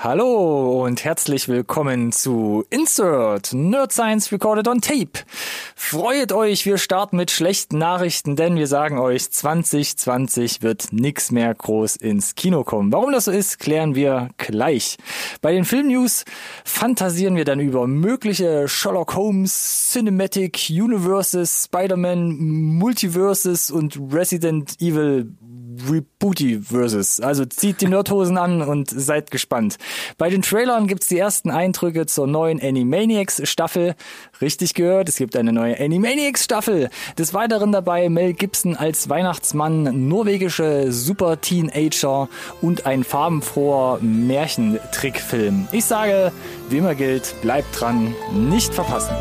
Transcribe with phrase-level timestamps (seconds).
[0.00, 5.24] Hallo und herzlich willkommen zu Insert Nerd Science Recorded on Tape.
[5.74, 11.52] Freut euch, wir starten mit schlechten Nachrichten, denn wir sagen euch, 2020 wird nix mehr
[11.52, 12.92] groß ins Kino kommen.
[12.92, 14.98] Warum das so ist, klären wir gleich.
[15.40, 16.24] Bei den Filmnews
[16.64, 25.32] fantasieren wir dann über mögliche Sherlock Holmes Cinematic Universes, Spider-Man Multiverses und Resident Evil
[25.88, 27.20] Rebooty versus.
[27.20, 29.76] Also zieht die Nerdhosen an und seid gespannt.
[30.16, 33.94] Bei den Trailern gibt's die ersten Eindrücke zur neuen Animaniacs Staffel.
[34.40, 36.90] Richtig gehört, es gibt eine neue Animaniacs Staffel.
[37.18, 42.28] Des Weiteren dabei Mel Gibson als Weihnachtsmann, norwegische Super Teenager
[42.60, 45.68] und ein farbenfroher Märchentrickfilm.
[45.72, 46.32] Ich sage,
[46.68, 49.14] wie immer gilt, bleibt dran, nicht verpassen.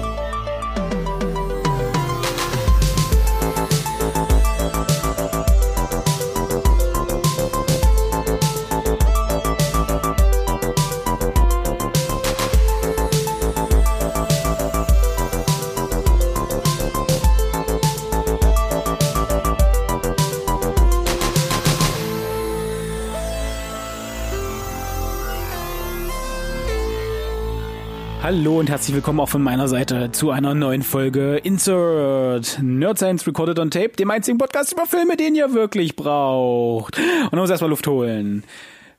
[28.27, 33.25] Hallo und herzlich willkommen auch von meiner Seite zu einer neuen Folge Insert Nerd Science
[33.25, 36.99] Recorded on Tape, dem einzigen Podcast über Filme, den ihr wirklich braucht.
[36.99, 38.43] Und man muss erstmal Luft holen.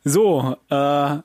[0.03, 1.17] So, äh,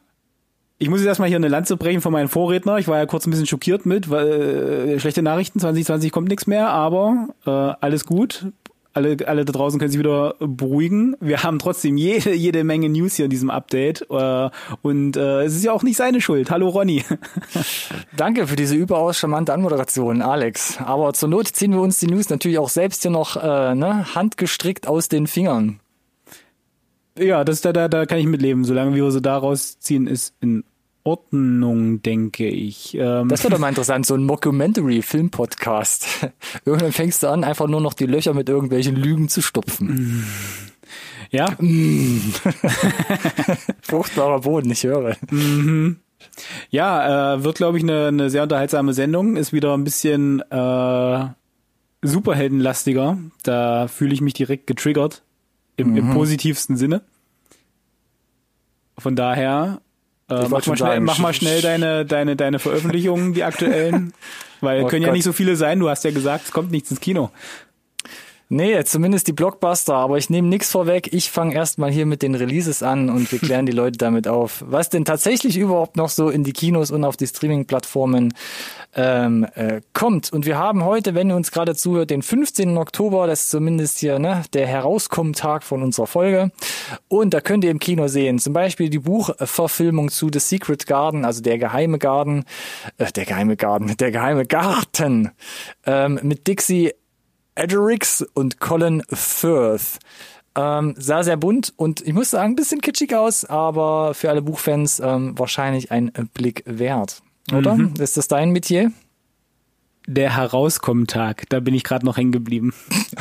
[0.79, 2.77] ich muss jetzt erstmal hier eine Lanze brechen von meinen Vorredner.
[2.77, 6.45] Ich war ja kurz ein bisschen schockiert mit, weil äh, schlechte Nachrichten, 2020 kommt nichts
[6.45, 8.47] mehr, aber äh, alles gut
[8.93, 11.15] alle, alle da draußen können sich wieder beruhigen.
[11.19, 14.05] Wir haben trotzdem jede, jede Menge News hier in diesem Update.
[14.09, 14.49] Äh,
[14.81, 16.51] und äh, es ist ja auch nicht seine Schuld.
[16.51, 17.03] Hallo Ronny.
[18.17, 20.77] Danke für diese überaus charmante Anmoderation, Alex.
[20.79, 24.13] Aber zur Not ziehen wir uns die News natürlich auch selbst hier noch äh, ne,
[24.15, 25.79] handgestrickt aus den Fingern.
[27.17, 28.63] Ja, das da, da, da kann ich mitleben.
[28.63, 30.63] Solange wir sie da rausziehen, ist in
[31.03, 32.95] Ordnung, denke ich.
[32.97, 36.29] Ähm das wäre doch mal interessant, so ein Mockumentary-Film-Podcast.
[36.65, 40.25] Irgendwann fängst du an, einfach nur noch die Löcher mit irgendwelchen Lügen zu stopfen.
[41.29, 41.47] Ja.
[43.81, 45.17] Fruchtbarer Boden, ich höre.
[45.31, 45.97] Mhm.
[46.69, 49.35] Ja, äh, wird, glaube ich, eine, eine sehr unterhaltsame Sendung.
[49.35, 51.25] Ist wieder ein bisschen äh,
[52.01, 53.17] superheldenlastiger.
[53.43, 55.23] Da fühle ich mich direkt getriggert.
[55.75, 55.97] Im, mhm.
[55.97, 57.01] im positivsten Sinne.
[58.97, 59.81] Von daher
[60.41, 64.13] äh, mach, mal schnell, mach mal schnell deine, deine, deine Veröffentlichungen, die aktuellen.
[64.61, 65.07] Weil oh können Gott.
[65.07, 65.79] ja nicht so viele sein.
[65.79, 67.31] Du hast ja gesagt, es kommt nichts ins Kino.
[68.55, 71.11] Nee, zumindest die Blockbuster, aber ich nehme nichts vorweg.
[71.11, 74.63] Ich fange erstmal hier mit den Releases an und wir klären die Leute damit auf.
[74.67, 78.31] Was denn tatsächlich überhaupt noch so in die Kinos und auf die Streaming-Plattformen
[78.95, 80.31] ähm, äh, kommt.
[80.31, 82.77] Und wir haben heute, wenn ihr uns gerade zuhört, den 15.
[82.77, 86.51] Oktober, das ist zumindest hier ne, der Herauskommen-Tag von unserer Folge.
[87.07, 91.25] Und da könnt ihr im Kino sehen, zum Beispiel die Buchverfilmung zu The Secret Garden,
[91.25, 92.45] also der geheime Garten,
[92.99, 95.31] äh, der geheime Garten, der geheime Garten
[95.87, 96.91] ähm, mit Dixie
[97.55, 99.99] Edgerix und Colin Firth.
[100.55, 104.41] Ähm, sah sehr bunt und ich muss sagen, ein bisschen kitschig aus, aber für alle
[104.41, 107.23] Buchfans ähm, wahrscheinlich ein Blick wert.
[107.51, 107.75] Oder?
[107.75, 107.93] Mhm.
[107.99, 108.91] Ist das dein Metier?
[110.05, 112.73] Der Herauskommen-Tag, da bin ich gerade noch hängen geblieben.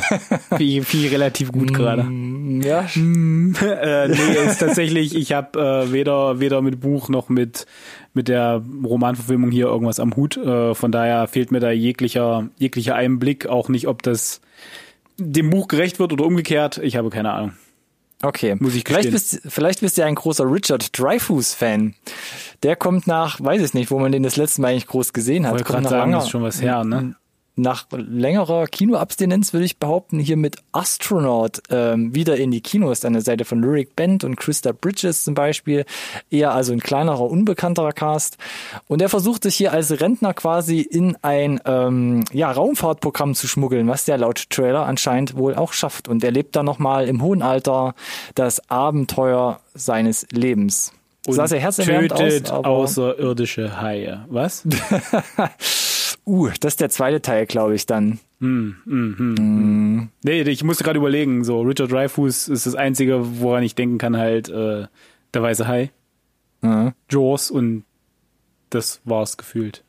[0.58, 2.02] Wie relativ gut gerade.
[2.02, 2.88] Mm, ja.
[2.96, 7.66] Mm, äh, nee, ist tatsächlich, ich habe äh, weder, weder mit Buch noch mit,
[8.14, 10.36] mit der Romanverfilmung hier irgendwas am Hut.
[10.36, 14.40] Äh, von daher fehlt mir da jeglicher, jeglicher Einblick, auch nicht, ob das
[15.18, 16.78] dem Buch gerecht wird oder umgekehrt.
[16.78, 17.52] Ich habe keine Ahnung.
[18.22, 18.56] Okay.
[18.60, 21.94] Muss ich vielleicht bist, vielleicht bist du ja ein großer Richard Dreyfuss-Fan.
[22.62, 25.44] Der kommt nach, weiß ich nicht, wo man den das letzte Mal eigentlich groß gesehen
[25.44, 25.52] hat.
[25.52, 27.16] Wollte gerade sagen, ist schon was her, ne?
[27.54, 33.12] Nach längerer Kinoabstinenz würde ich behaupten, hier mit Astronaut ähm, wieder in die Kinos an
[33.12, 35.84] der Seite von Lyric Band und Krista Bridges zum Beispiel.
[36.30, 38.38] Eher also ein kleinerer, unbekannterer Cast.
[38.88, 43.86] Und er versucht sich hier als Rentner quasi in ein ähm, ja, Raumfahrtprogramm zu schmuggeln,
[43.86, 46.08] was der laut Trailer anscheinend wohl auch schafft.
[46.08, 47.94] Und er lebt dann nochmal im hohen Alter
[48.34, 50.92] das Abenteuer seines Lebens.
[51.26, 54.24] Und sah sehr tötet aus, außerirdische Haie.
[54.28, 54.66] Was?
[56.24, 58.20] Uh, das ist der zweite Teil, glaube ich, dann.
[58.38, 60.08] Mm, mm, mm, mm.
[60.22, 64.16] Nee, ich musste gerade überlegen, so Richard Dreyfuss ist das Einzige, woran ich denken kann,
[64.16, 64.86] halt äh,
[65.34, 65.90] der weiße Hai.
[66.60, 66.92] Mhm.
[67.10, 67.84] Jaws und
[68.70, 69.84] das war's gefühlt.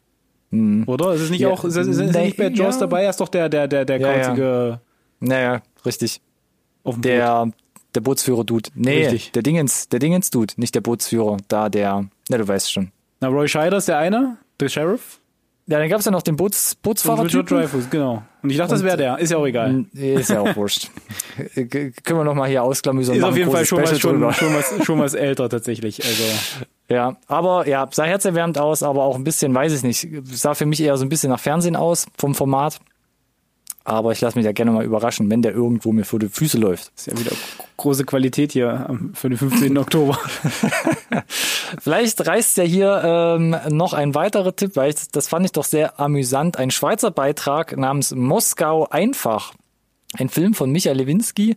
[0.49, 0.83] Mhm.
[0.87, 1.13] Oder?
[1.13, 2.81] Ist es nicht ja, auch, ist, ist, ist nicht bei Jaws ja.
[2.81, 3.03] dabei?
[3.03, 4.69] Er ist doch der, der, der, der ja, kauzige.
[4.69, 4.81] Ja.
[5.19, 6.21] Naja, richtig.
[6.83, 7.53] Auf dem der, Boot.
[7.95, 8.69] der Bootsführer-Dude.
[8.75, 9.31] Nee, richtig.
[9.31, 11.37] der Dingens, der Dingens-Dude, nicht der Bootsführer.
[11.47, 12.91] Da der, na, du weißt schon.
[13.19, 15.21] Na, Roy Scheider ist der eine, der Sheriff.
[15.65, 17.23] Ja, dann gab's ja noch den Boots, Bootsfahrer.
[17.23, 18.21] Richard Dreyfuss, genau.
[18.41, 19.17] Und ich dachte, das wäre der.
[19.19, 19.85] Ist ja auch egal.
[19.93, 20.89] Ist ja auch wurscht.
[21.55, 23.15] Können wir noch mal hier ausklamüsern.
[23.15, 26.03] Ist auf jeden Fall schon was, schon, schon, was, schon was älter tatsächlich.
[26.03, 26.23] Also.
[26.89, 30.65] Ja, aber ja, sah herzerwärmend aus, aber auch ein bisschen, weiß ich nicht, sah für
[30.65, 32.81] mich eher so ein bisschen nach Fernsehen aus vom Format.
[33.85, 36.57] Aber ich lasse mich ja gerne mal überraschen, wenn der irgendwo mir vor die Füße
[36.57, 36.91] läuft.
[36.95, 37.35] Das ist ja wieder
[37.75, 39.77] große Qualität hier für den 15.
[39.77, 40.17] Oktober.
[41.81, 45.65] Vielleicht reißt ja hier ähm, noch ein weiterer Tipp, weil ich, das fand ich doch
[45.65, 46.57] sehr amüsant.
[46.57, 49.53] Ein Schweizer Beitrag namens Moskau einfach.
[50.17, 51.55] Ein Film von Michael Lewinsky,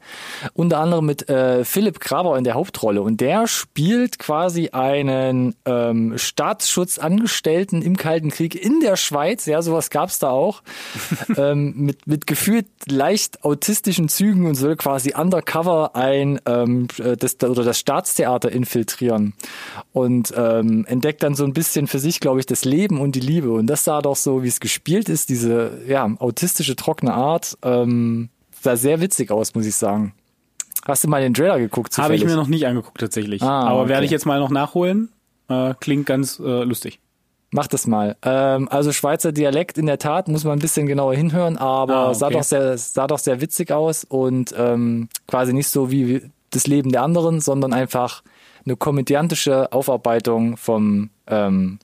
[0.54, 3.02] unter anderem mit äh, Philipp Graber in der Hauptrolle.
[3.02, 9.44] Und der spielt quasi einen ähm, Staatsschutzangestellten im Kalten Krieg in der Schweiz.
[9.44, 10.62] Ja, sowas gab's da auch.
[11.36, 16.88] ähm, mit, mit gefühlt leicht autistischen Zügen und soll quasi undercover ein ähm,
[17.18, 19.34] das, oder das Staatstheater infiltrieren.
[19.92, 23.20] Und ähm, entdeckt dann so ein bisschen für sich, glaube ich, das Leben und die
[23.20, 23.52] Liebe.
[23.52, 27.58] Und das sah doch so, wie es gespielt ist, diese ja, autistische, trockene Art.
[27.62, 28.30] Ähm,
[28.66, 30.12] sah sehr witzig aus, muss ich sagen.
[30.86, 31.96] Hast du mal den Trailer geguckt?
[31.98, 33.42] Habe ich mir noch nicht angeguckt tatsächlich.
[33.42, 33.90] Ah, Aber okay.
[33.90, 35.10] werde ich jetzt mal noch nachholen.
[35.48, 37.00] Äh, klingt ganz äh, lustig.
[37.50, 38.16] Mach das mal.
[38.22, 42.08] Ähm, also Schweizer Dialekt in der Tat muss man ein bisschen genauer hinhören, aber ah,
[42.08, 42.18] okay.
[42.18, 46.66] sah doch sehr sah doch sehr witzig aus und ähm, quasi nicht so wie das
[46.66, 48.22] Leben der anderen, sondern einfach
[48.64, 51.78] eine komödiantische Aufarbeitung vom ähm,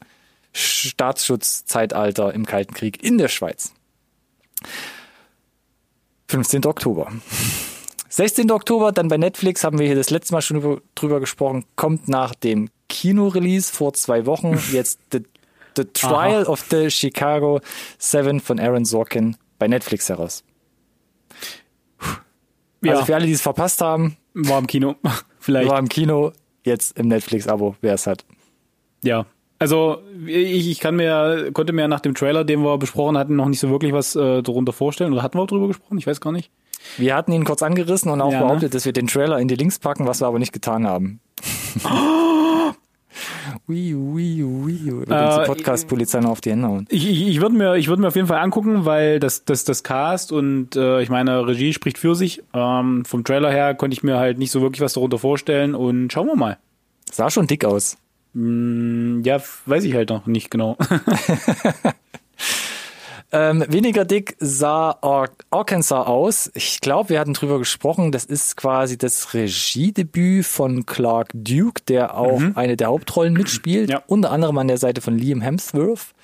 [0.53, 3.73] Staatsschutzzeitalter im Kalten Krieg in der Schweiz.
[6.33, 6.65] 15.
[6.65, 7.13] Oktober.
[8.09, 8.51] 16.
[8.51, 12.35] Oktober, dann bei Netflix, haben wir hier das letzte Mal schon drüber gesprochen, kommt nach
[12.35, 15.21] dem Kino-Release vor zwei Wochen jetzt The,
[15.77, 16.51] the Trial Aha.
[16.51, 17.61] of the Chicago
[17.99, 20.43] Seven von Aaron Sorkin bei Netflix heraus.
[22.83, 22.93] Ja.
[22.93, 24.17] Also für alle, die es verpasst haben.
[24.33, 24.97] War im Kino.
[25.39, 25.69] Vielleicht.
[25.69, 26.33] War im Kino,
[26.65, 28.25] jetzt im Netflix-Abo, wer es hat.
[29.05, 29.27] Ja,
[29.63, 33.49] also ich, ich kann mir, konnte mir nach dem Trailer, den wir besprochen hatten, noch
[33.49, 35.13] nicht so wirklich was äh, darunter vorstellen.
[35.13, 35.99] Oder hatten wir auch drüber gesprochen?
[35.99, 36.51] Ich weiß gar nicht.
[36.99, 38.45] Wir hatten ihn kurz angerissen und auch ja, ne?
[38.45, 38.71] behauptet, ne?
[38.71, 41.21] dass wir den Trailer in die Links packen, was wir aber nicht getan haben.
[43.69, 45.05] Ui, ui, ui.
[45.09, 46.87] Äh, Podcast-Polizei noch auf die Hände hauen.
[46.89, 49.65] Ich, ich, ich würde mir, ich würde mir auf jeden Fall angucken, weil das, das,
[49.65, 52.43] das Cast und äh, ich meine, Regie spricht für sich.
[52.55, 56.13] Ähm, vom Trailer her konnte ich mir halt nicht so wirklich was darunter vorstellen und
[56.13, 56.59] schauen wir mal.
[57.11, 57.99] Sah schon dick aus.
[58.35, 60.77] Mm, ja, weiß ich halt noch nicht genau.
[63.33, 66.51] ähm, weniger dick sah Ar Arkansas aus.
[66.55, 68.13] Ich glaube, wir hatten drüber gesprochen.
[68.13, 72.53] Das ist quasi das Regiedebüt von Clark Duke, der auch mhm.
[72.57, 73.89] eine der Hauptrollen mitspielt.
[73.89, 74.03] Ja.
[74.07, 76.15] Unter anderem an der Seite von Liam Hemsworth.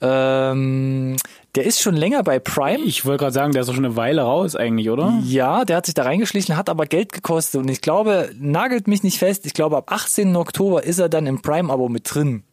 [0.00, 1.16] Ähm,
[1.54, 2.84] der ist schon länger bei Prime.
[2.84, 5.20] Ich wollte gerade sagen, der ist doch schon eine Weile raus eigentlich, oder?
[5.24, 7.60] Ja, der hat sich da reingeschlichen, hat aber Geld gekostet.
[7.60, 10.34] Und ich glaube, nagelt mich nicht fest, ich glaube, ab 18.
[10.36, 12.44] Oktober ist er dann im Prime-Abo mit drin.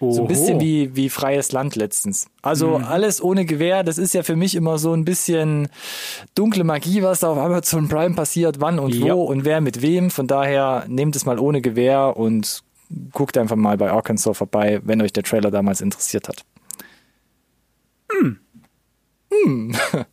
[0.00, 0.12] Oho.
[0.12, 2.26] So ein bisschen wie, wie freies Land letztens.
[2.40, 2.84] Also mhm.
[2.84, 5.68] alles ohne Gewehr, das ist ja für mich immer so ein bisschen
[6.34, 9.14] dunkle Magie, was da auf Amazon Prime passiert, wann und ja.
[9.14, 10.10] wo und wer mit wem.
[10.10, 12.62] Von daher nehmt es mal ohne Gewehr und
[13.12, 16.44] guckt einfach mal bei Arkansas vorbei, wenn euch der Trailer damals interessiert hat.
[18.10, 18.38] Hm.
[19.30, 19.74] Hm.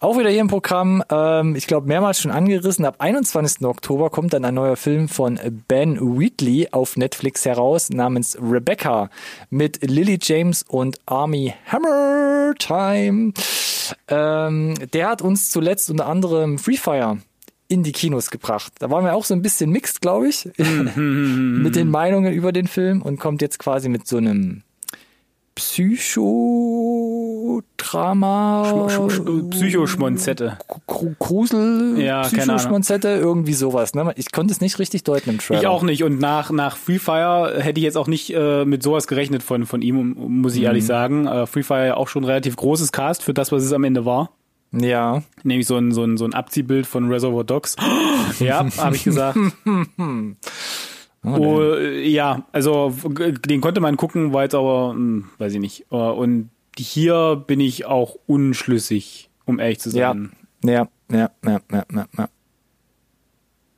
[0.00, 3.64] Auch wieder hier im Programm, ähm, ich glaube mehrmals schon angerissen, ab 21.
[3.66, 5.38] Oktober kommt dann ein neuer Film von
[5.68, 9.10] Ben Wheatley auf Netflix heraus namens Rebecca
[9.50, 13.32] mit Lily James und Army Hammer Time.
[14.08, 17.18] Ähm, der hat uns zuletzt unter anderem Free Fire
[17.68, 18.72] in die Kinos gebracht.
[18.78, 20.48] Da waren wir auch so ein bisschen mixed, glaube ich,
[20.96, 24.62] mit den Meinungen über den Film und kommt jetzt quasi mit so einem
[25.54, 26.88] Psychodrama.
[28.88, 29.20] Sch Sch
[29.50, 30.58] Psychoschmonzette.
[31.18, 33.94] Grusel, ja, Psychoschmonzette, irgendwie sowas.
[33.94, 34.12] Ne?
[34.16, 35.60] Ich konnte es nicht richtig deuten im Trailer.
[35.60, 36.02] Ich auch nicht.
[36.02, 39.64] Und nach, nach Free Fire hätte ich jetzt auch nicht äh, mit sowas gerechnet von,
[39.64, 40.66] von ihm, muss ich mhm.
[40.66, 41.28] ehrlich sagen.
[41.28, 44.04] Äh, Free Fire ja auch schon relativ großes Cast für das, was es am Ende
[44.04, 44.30] war.
[44.72, 45.22] Ja.
[45.44, 47.76] Nämlich so ein, so ein, so ein Abziehbild von Reservoir Dogs.
[48.40, 49.38] ja, habe ich gesagt.
[51.24, 52.94] Oh, ja, also
[53.46, 55.86] den konnte man gucken, war jetzt aber, hm, weiß ich nicht.
[55.90, 60.32] Äh, und hier bin ich auch unschlüssig, um ehrlich zu sein.
[60.62, 62.28] Ja, ja, ja, ja, ja, ja.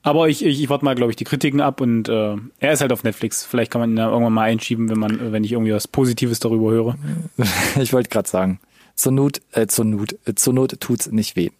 [0.02, 2.80] Aber ich, ich, ich warte mal, glaube ich, die Kritiken ab und äh, er ist
[2.80, 3.44] halt auf Netflix.
[3.44, 6.38] Vielleicht kann man ihn ja irgendwann mal einschieben, wenn man, wenn ich irgendwie was Positives
[6.38, 6.96] darüber höre.
[7.80, 8.60] ich wollte gerade sagen,
[8.94, 11.50] zur Not, äh, zur Not, äh, zur Not tut's nicht weh.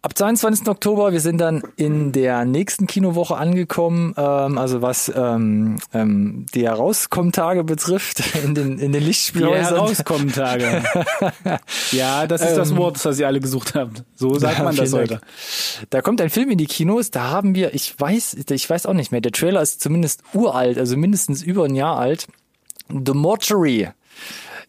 [0.00, 0.68] Ab 22.
[0.68, 6.66] Oktober, wir sind dann in der nächsten Kinowoche angekommen, ähm, also was ähm, ähm, die
[6.66, 9.74] Herauskommentage betrifft, in den, in den Lichtspielhäusern.
[9.74, 10.84] Die Herauskommentage.
[11.90, 14.04] ja, das ist das ähm, Wort, das ihr alle gesucht habt.
[14.14, 15.20] So sagt ja, man das heute.
[15.90, 18.94] Da kommt ein Film in die Kinos, da haben wir, ich weiß, ich weiß auch
[18.94, 22.28] nicht mehr, der Trailer ist zumindest uralt, also mindestens über ein Jahr alt.
[22.88, 23.88] The Mortuary.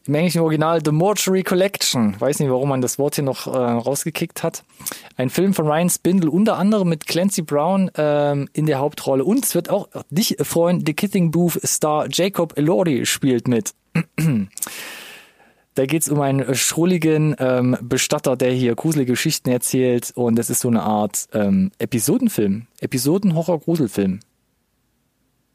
[0.07, 2.19] Im englischen Original The Mortuary Collection.
[2.19, 4.63] Weiß nicht, warum man das Wort hier noch äh, rausgekickt hat.
[5.17, 9.23] Ein Film von Ryan Spindle, unter anderem mit Clancy Brown ähm, in der Hauptrolle.
[9.23, 13.73] Und es wird auch dich freuen, The Kissing Booth Star Jacob Elordi spielt mit.
[15.75, 20.11] Da geht's um einen schrulligen ähm, Bestatter, der hier gruselige Geschichten erzählt.
[20.15, 22.67] Und das ist so eine Art ähm, Episodenfilm.
[22.81, 24.19] Episoden-Horror-Gruselfilm.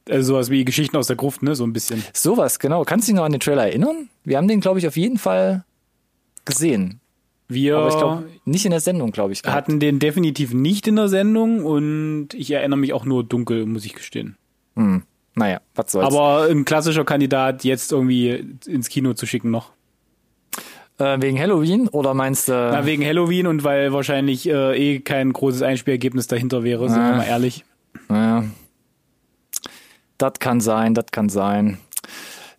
[0.09, 1.55] Also sowas wie Geschichten aus der Gruft, ne?
[1.55, 2.03] So ein bisschen.
[2.13, 2.85] Sowas, genau.
[2.85, 4.09] Kannst du dich noch an den Trailer erinnern?
[4.25, 5.65] Wir haben den, glaube ich, auf jeden Fall
[6.45, 7.01] gesehen.
[7.49, 9.43] Wir Aber ich glaube, nicht in der Sendung, glaube ich.
[9.43, 9.57] gehabt.
[9.57, 13.85] hatten den definitiv nicht in der Sendung und ich erinnere mich auch nur dunkel, muss
[13.85, 14.37] ich gestehen.
[14.77, 15.03] Hm.
[15.35, 16.07] Naja, was soll's.
[16.07, 19.73] Aber ein klassischer Kandidat, jetzt irgendwie ins Kino zu schicken noch.
[20.99, 22.53] äh, wegen Halloween oder meinst du?
[22.53, 27.05] Na, wegen Halloween und weil wahrscheinlich äh, eh kein großes Einspielergebnis dahinter wäre, sind wir
[27.15, 27.17] Ah.
[27.17, 27.65] mal ehrlich.
[28.09, 28.45] Naja.
[30.25, 31.77] Das kann sein, das kann sein.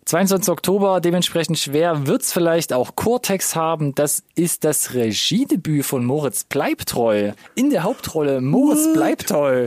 [0.04, 0.52] 22.
[0.52, 3.92] Oktober, dementsprechend schwer wird's vielleicht auch Cortex haben.
[3.96, 7.32] Das ist das Regiedebüt von Moritz Bleibtreu.
[7.56, 9.66] In der Hauptrolle Moritz Bleibtreu.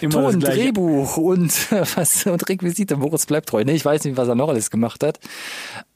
[0.00, 0.40] Immer Ton.
[0.40, 2.96] Drehbuch und was und Requisite.
[2.96, 3.62] Moritz Bleibtreu.
[3.62, 5.20] Nee, ich weiß nicht, was er noch alles gemacht hat.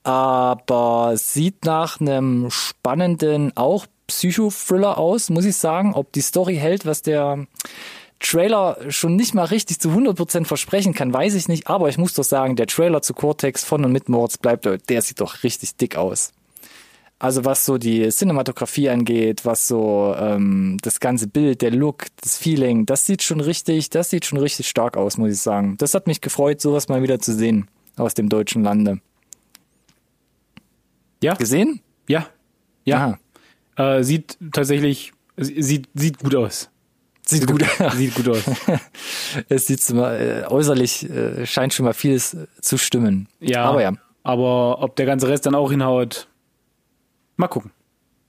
[0.02, 5.94] Aber sieht nach einem spannenden, auch Psychothriller aus, muss ich sagen.
[5.94, 7.46] Ob die Story hält, was der
[8.20, 11.68] Trailer schon nicht mal richtig zu 100% versprechen kann, weiß ich nicht.
[11.68, 15.02] Aber ich muss doch sagen, der Trailer zu Cortex von und mit Moritz Bleibtreu, der
[15.02, 16.32] sieht doch richtig dick aus.
[17.20, 22.38] Also was so die Cinematografie angeht, was so ähm, das ganze Bild, der Look, das
[22.38, 25.76] Feeling, das sieht schon richtig, das sieht schon richtig stark aus, muss ich sagen.
[25.78, 29.00] Das hat mich gefreut, sowas mal wieder zu sehen aus dem deutschen Lande.
[31.20, 31.80] Ja, Gesehen?
[32.08, 32.28] ja,
[32.84, 33.18] ja.
[33.96, 36.70] Äh, sieht tatsächlich, sieht, sieht gut aus.
[37.28, 37.92] Sieht gut aus.
[37.96, 38.42] Sieht gut aus.
[39.48, 43.28] Es sieht mal, äh, äußerlich äh, scheint schon mal vieles äh, zu stimmen.
[43.38, 43.64] Ja.
[43.64, 43.92] Aber ja,
[44.22, 46.26] Aber ob der ganze Rest dann auch hinhaut,
[47.36, 47.70] mal gucken.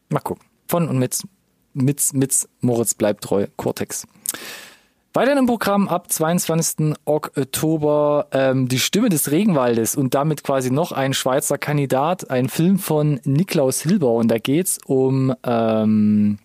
[0.09, 0.45] mal gucken.
[0.67, 1.23] Von und mit,
[1.73, 4.05] mit, mit Moritz bleibt treu, Cortex.
[5.13, 6.95] Weiter im Programm ab 22.
[7.05, 12.77] Oktober ähm, die Stimme des Regenwaldes und damit quasi noch ein Schweizer Kandidat, ein Film
[12.77, 16.37] von Niklaus Hilber und da geht's um ähm,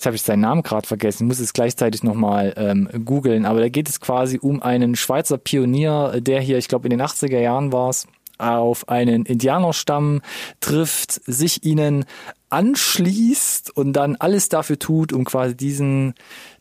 [0.00, 3.68] jetzt habe ich seinen Namen gerade vergessen, muss es gleichzeitig nochmal ähm, googeln, aber da
[3.68, 7.70] geht es quasi um einen Schweizer Pionier, der hier, ich glaube in den 80er Jahren
[7.70, 8.06] war's,
[8.38, 10.22] auf einen Indianerstamm
[10.60, 12.06] trifft, sich ihnen
[12.48, 16.14] anschließt und dann alles dafür tut, um quasi diesen,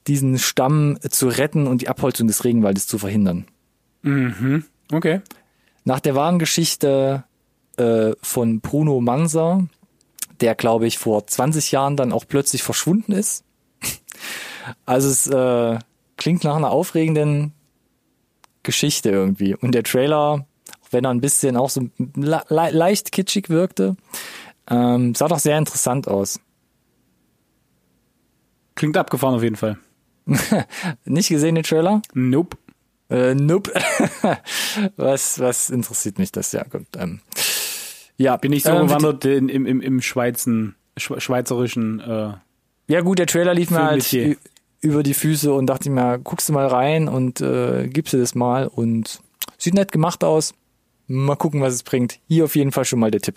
[0.05, 3.45] diesen Stamm zu retten und die Abholzung des Regenwaldes zu verhindern.
[4.01, 4.65] Mhm.
[4.91, 5.21] Okay.
[5.85, 7.23] Nach der wahren Geschichte
[7.77, 9.65] äh, von Bruno Manser,
[10.41, 13.43] der glaube ich vor 20 Jahren dann auch plötzlich verschwunden ist.
[14.85, 15.79] Also es äh,
[16.17, 17.53] klingt nach einer aufregenden
[18.63, 19.55] Geschichte irgendwie.
[19.55, 20.45] Und der Trailer,
[20.81, 23.95] auch wenn er ein bisschen auch so le leicht kitschig wirkte,
[24.69, 26.39] ähm, sah doch sehr interessant aus.
[28.75, 29.77] Klingt abgefahren auf jeden Fall.
[31.05, 32.01] Nicht gesehen den Trailer?
[32.13, 32.57] Nope.
[33.09, 33.73] Äh, nope.
[34.95, 36.51] was, was interessiert mich das?
[36.51, 36.85] Ja, gut.
[36.97, 37.21] Ähm,
[38.19, 42.33] ja, Bin ich so ähm, gewandert in, im, im, im Schweizen, Schwe- schweizerischen, äh,
[42.87, 44.37] Ja gut, der Trailer lief mir halt
[44.81, 48.17] über die Füße und dachte ich mir, guckst du mal rein und äh, gibst du
[48.17, 49.19] das mal und
[49.57, 50.53] sieht nett gemacht aus.
[51.07, 52.19] Mal gucken, was es bringt.
[52.27, 53.35] Hier auf jeden Fall schon mal der Tipp.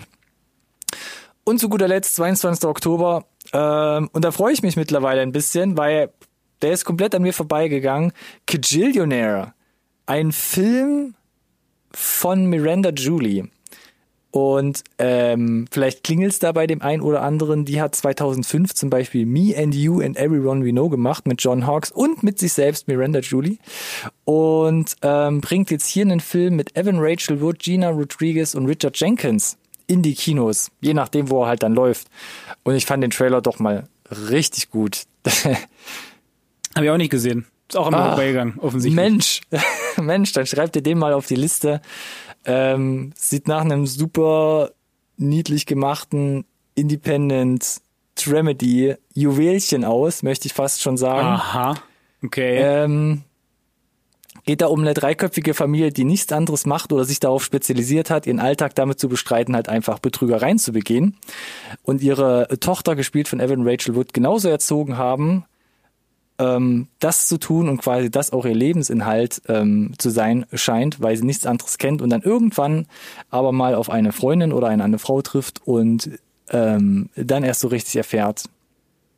[1.44, 2.64] Und zu guter Letzt, 22.
[2.68, 6.10] Oktober, ähm, und da freue ich mich mittlerweile ein bisschen, weil
[6.60, 8.12] der ist komplett an mir vorbeigegangen.
[8.46, 9.54] Kajillionaire.
[10.06, 11.14] Ein Film
[11.92, 13.48] von Miranda Julie.
[14.32, 17.66] Und ähm, vielleicht klingelt's da bei dem einen oder anderen.
[17.66, 21.66] Die hat 2005 zum Beispiel Me and You and Everyone We Know gemacht mit John
[21.66, 23.58] Hawkes und mit sich selbst Miranda Julie.
[24.24, 28.98] Und ähm, bringt jetzt hier einen Film mit Evan Rachel Wood, Gina Rodriguez und Richard
[28.98, 30.70] Jenkins in die Kinos.
[30.80, 32.08] Je nachdem, wo er halt dann läuft.
[32.62, 33.86] Und ich fand den Trailer doch mal
[34.30, 35.02] richtig gut.
[36.74, 37.44] habe ich auch nicht gesehen.
[37.68, 38.94] Ist auch an mir Ah, vorbeigegangen, offensichtlich.
[38.96, 39.40] Mensch,
[39.98, 41.82] Mensch, dann schreibt ihr den mal auf die Liste.
[42.44, 44.70] Ähm, sieht nach einem super
[45.16, 46.44] niedlich gemachten
[46.74, 47.80] Independent
[48.14, 51.28] Dramedy Juwelchen aus, möchte ich fast schon sagen.
[51.28, 51.74] Aha.
[52.22, 52.58] Okay.
[52.58, 53.22] Ähm,
[54.44, 58.26] geht da um eine dreiköpfige Familie, die nichts anderes macht oder sich darauf spezialisiert hat,
[58.26, 61.16] ihren Alltag damit zu bestreiten, halt einfach Betrügereien zu begehen.
[61.82, 65.44] Und ihre Tochter, gespielt von Evan Rachel Wood, genauso erzogen haben,
[66.38, 71.16] ähm, das zu tun und quasi das auch ihr Lebensinhalt ähm, zu sein scheint, weil
[71.16, 72.86] sie nichts anderes kennt und dann irgendwann
[73.30, 76.10] aber mal auf eine Freundin oder eine andere Frau trifft und
[76.50, 78.44] ähm, dann erst so richtig erfährt,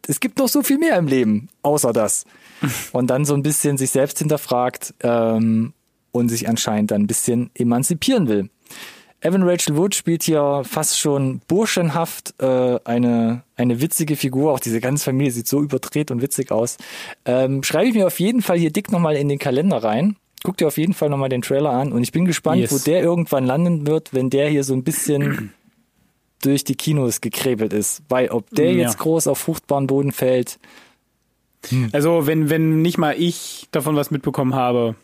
[0.07, 2.25] es gibt noch so viel mehr im Leben, außer das.
[2.93, 5.73] Und dann so ein bisschen sich selbst hinterfragt ähm,
[6.13, 8.49] und sich anscheinend dann ein bisschen emanzipieren will.
[9.25, 14.53] Evan Rachel Wood spielt hier fast schon burschenhaft äh, eine, eine witzige Figur.
[14.53, 16.77] Auch diese ganze Familie sieht so überdreht und witzig aus.
[17.25, 20.17] Ähm, schreibe ich mir auf jeden Fall hier dick nochmal in den Kalender rein.
[20.43, 21.93] Guck dir auf jeden Fall nochmal den Trailer an.
[21.93, 22.71] Und ich bin gespannt, yes.
[22.71, 25.55] wo der irgendwann landen wird, wenn der hier so ein bisschen
[26.43, 28.03] durch die Kinos gekrebelt ist.
[28.11, 28.83] Weil ob der ja.
[28.83, 30.59] jetzt groß auf fruchtbaren Boden fällt.
[31.71, 31.89] Hm.
[31.93, 34.97] Also wenn, wenn nicht mal ich davon was mitbekommen habe.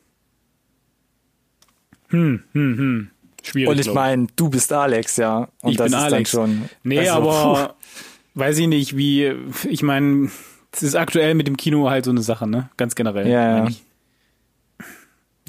[2.09, 3.11] Hm, hm, hm.
[3.43, 3.69] Schwierig.
[3.71, 5.49] Und ich meine, du bist Alex, ja.
[5.63, 6.31] Und ich das bin ist Alex.
[6.33, 6.69] dann schon.
[6.83, 8.41] Nee, also, aber puh.
[8.41, 9.33] weiß ich nicht, wie,
[9.69, 10.31] ich meine,
[10.73, 12.71] es ist aktuell mit dem Kino halt so eine Sache, ne?
[12.77, 13.29] Ganz generell.
[13.29, 13.69] Ja, ja.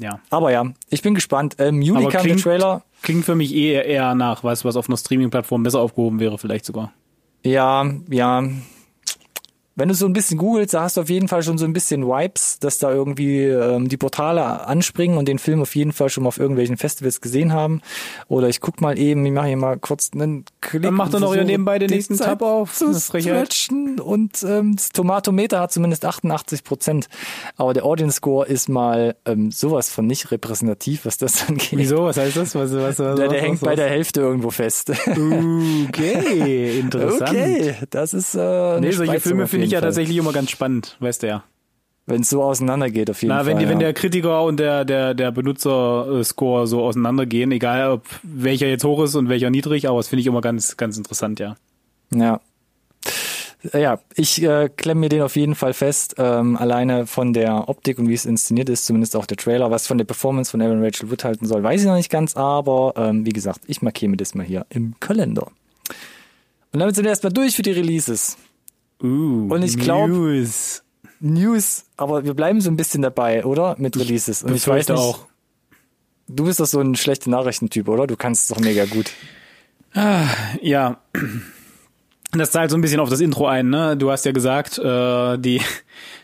[0.00, 0.20] Ja.
[0.30, 1.56] Aber ja, ich bin gespannt.
[1.58, 2.82] Ähm, Juli kam der Trailer.
[3.02, 6.64] Klingt für mich eher, eher nach was, was auf einer Streaming-Plattform besser aufgehoben wäre, vielleicht
[6.64, 6.92] sogar.
[7.44, 8.48] Ja, ja
[9.74, 11.72] wenn du so ein bisschen googelst, da hast du auf jeden Fall schon so ein
[11.72, 16.10] bisschen Vibes, dass da irgendwie ähm, die Portale anspringen und den Film auf jeden Fall
[16.10, 17.80] schon mal auf irgendwelchen Festivals gesehen haben.
[18.28, 20.82] Oder ich guck mal eben, ich mache hier mal kurz einen Klick.
[20.82, 22.74] Dann macht er noch nebenbei den nächsten Tab auf.
[22.74, 27.08] Zu stretchen und ähm, das Tomatometer hat zumindest 88 Prozent.
[27.56, 31.72] Aber der Audience Score ist mal ähm, sowas von nicht repräsentativ, was das angeht.
[31.72, 32.04] Wieso?
[32.04, 32.54] Was heißt das?
[32.54, 34.90] Was, was, was, der, der hängt was, bei der Hälfte irgendwo fest.
[34.90, 37.30] Okay, interessant.
[37.30, 41.22] Okay, das ist äh, nee, solche Filme finde ich ja tatsächlich immer ganz spannend, weißt
[41.22, 41.44] du ja.
[42.04, 43.54] Wenn es so auseinandergeht, auf jeden Na, Fall.
[43.54, 43.68] Wenn, ja.
[43.68, 49.04] wenn der Kritiker und der, der, der Benutzerscore so auseinandergehen, egal ob welcher jetzt hoch
[49.04, 51.56] ist und welcher niedrig, aber das finde ich immer ganz, ganz interessant, ja.
[52.12, 52.40] Ja.
[53.72, 56.16] Ja, ich äh, klemme mir den auf jeden Fall fest.
[56.18, 59.86] Ähm, alleine von der Optik und wie es inszeniert ist, zumindest auch der Trailer, was
[59.86, 62.94] von der Performance von Evan Rachel Wood halten soll, weiß ich noch nicht ganz, aber
[62.96, 65.46] ähm, wie gesagt, ich markiere mir das mal hier im Kalender.
[66.72, 68.36] Und damit sind wir erstmal durch für die Releases.
[69.02, 70.82] Uh, und ich glaube News.
[71.20, 73.76] News, aber wir bleiben so ein bisschen dabei, oder?
[73.78, 74.42] Mit Releases.
[74.42, 75.26] Und ich, ich weiß nicht, auch.
[76.28, 78.06] Du bist doch so ein schlechter Nachrichtentyp, oder?
[78.06, 79.12] Du kannst es doch mega gut.
[79.94, 80.26] Ah,
[80.60, 81.00] ja.
[82.32, 83.96] Das zahlt so ein bisschen auf das Intro ein, ne?
[83.96, 85.60] Du hast ja gesagt, äh, die,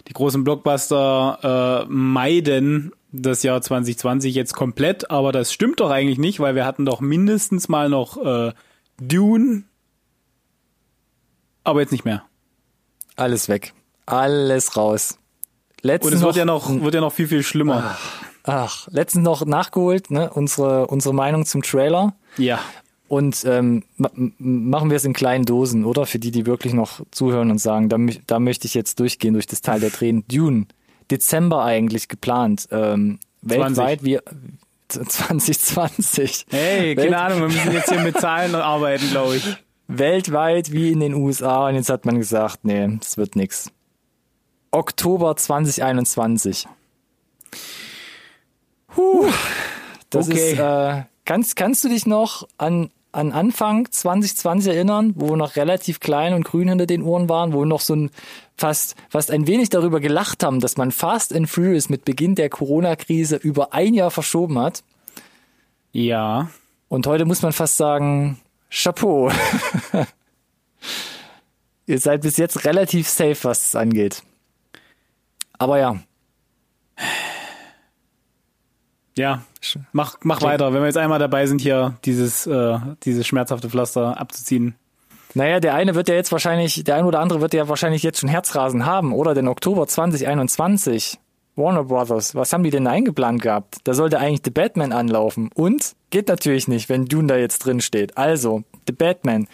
[0.08, 6.18] die großen Blockbuster äh, meiden das Jahr 2020 jetzt komplett, aber das stimmt doch eigentlich
[6.18, 8.52] nicht, weil wir hatten doch mindestens mal noch äh,
[9.00, 9.64] Dune,
[11.64, 12.27] aber jetzt nicht mehr.
[13.18, 13.72] Alles weg.
[14.06, 15.18] Alles raus.
[15.82, 17.96] Letztens Und es wird ja noch, wird ja noch viel, viel schlimmer.
[17.96, 22.14] Ach, ach, letztens noch nachgeholt, ne, unsere, unsere Meinung zum Trailer.
[22.36, 22.60] Ja.
[23.08, 26.06] Und ähm, machen wir es in kleinen Dosen, oder?
[26.06, 29.46] Für die, die wirklich noch zuhören und sagen, da, da möchte ich jetzt durchgehen durch
[29.46, 30.24] das Teil der Tränen.
[30.28, 30.66] Dune,
[31.10, 32.68] Dezember eigentlich geplant.
[32.70, 34.20] Ähm, weltweit, wie
[34.88, 36.46] 2020.
[36.50, 39.56] Hey, keine Welt Ahnung, wir müssen jetzt hier mit Zahlen arbeiten, glaube ich
[39.88, 43.72] weltweit wie in den USA und jetzt hat man gesagt, nee, das wird nix.
[44.70, 46.68] Oktober 2021.
[48.88, 49.26] Puh,
[50.10, 50.52] das okay.
[50.52, 55.56] ist, äh, kannst, kannst du dich noch an, an Anfang 2020 erinnern, wo wir noch
[55.56, 58.10] relativ klein und grün hinter den Ohren waren, wo wir noch so ein
[58.56, 62.50] fast, fast ein wenig darüber gelacht haben, dass man Fast and Furious mit Beginn der
[62.50, 64.82] Corona-Krise über ein Jahr verschoben hat.
[65.92, 66.50] Ja.
[66.88, 68.38] Und heute muss man fast sagen,
[68.70, 69.30] Chapeau.
[71.86, 74.22] Ihr seid bis jetzt relativ safe, was es angeht.
[75.58, 75.98] Aber ja.
[79.16, 79.42] Ja,
[79.92, 80.72] mach, mach weiter.
[80.72, 84.76] Wenn wir jetzt einmal dabei sind, hier dieses, äh, dieses schmerzhafte Pflaster abzuziehen.
[85.34, 88.20] Naja, der eine wird ja jetzt wahrscheinlich, der ein oder andere wird ja wahrscheinlich jetzt
[88.20, 89.34] schon Herzrasen haben, oder?
[89.34, 91.18] Denn Oktober 2021,
[91.58, 93.76] Warner Brothers, was haben die denn eingeplant gehabt?
[93.84, 95.50] Da sollte eigentlich The Batman anlaufen.
[95.54, 98.16] Und Geht natürlich nicht, wenn Dune da jetzt drin steht.
[98.16, 99.46] Also, The Batman,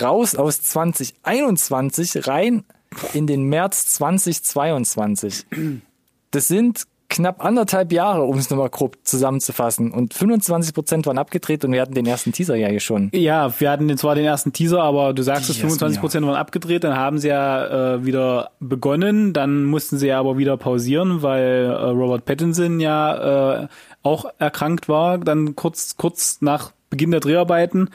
[0.00, 2.64] raus aus 2021, rein
[3.14, 5.46] in den März 2022.
[6.32, 9.90] Das sind knapp anderthalb Jahre, um es nochmal grob zusammenzufassen.
[9.90, 13.10] Und 25 Prozent waren abgedreht und wir hatten den ersten Teaser ja hier schon.
[13.12, 16.84] Ja, wir hatten zwar den ersten Teaser, aber du sagst es, 25 Prozent waren abgedreht,
[16.84, 21.64] dann haben sie ja äh, wieder begonnen, dann mussten sie ja aber wieder pausieren, weil
[21.64, 23.68] äh, Robert Pattinson ja äh,
[24.02, 27.90] auch erkrankt war, dann kurz, kurz nach Beginn der Dreharbeiten.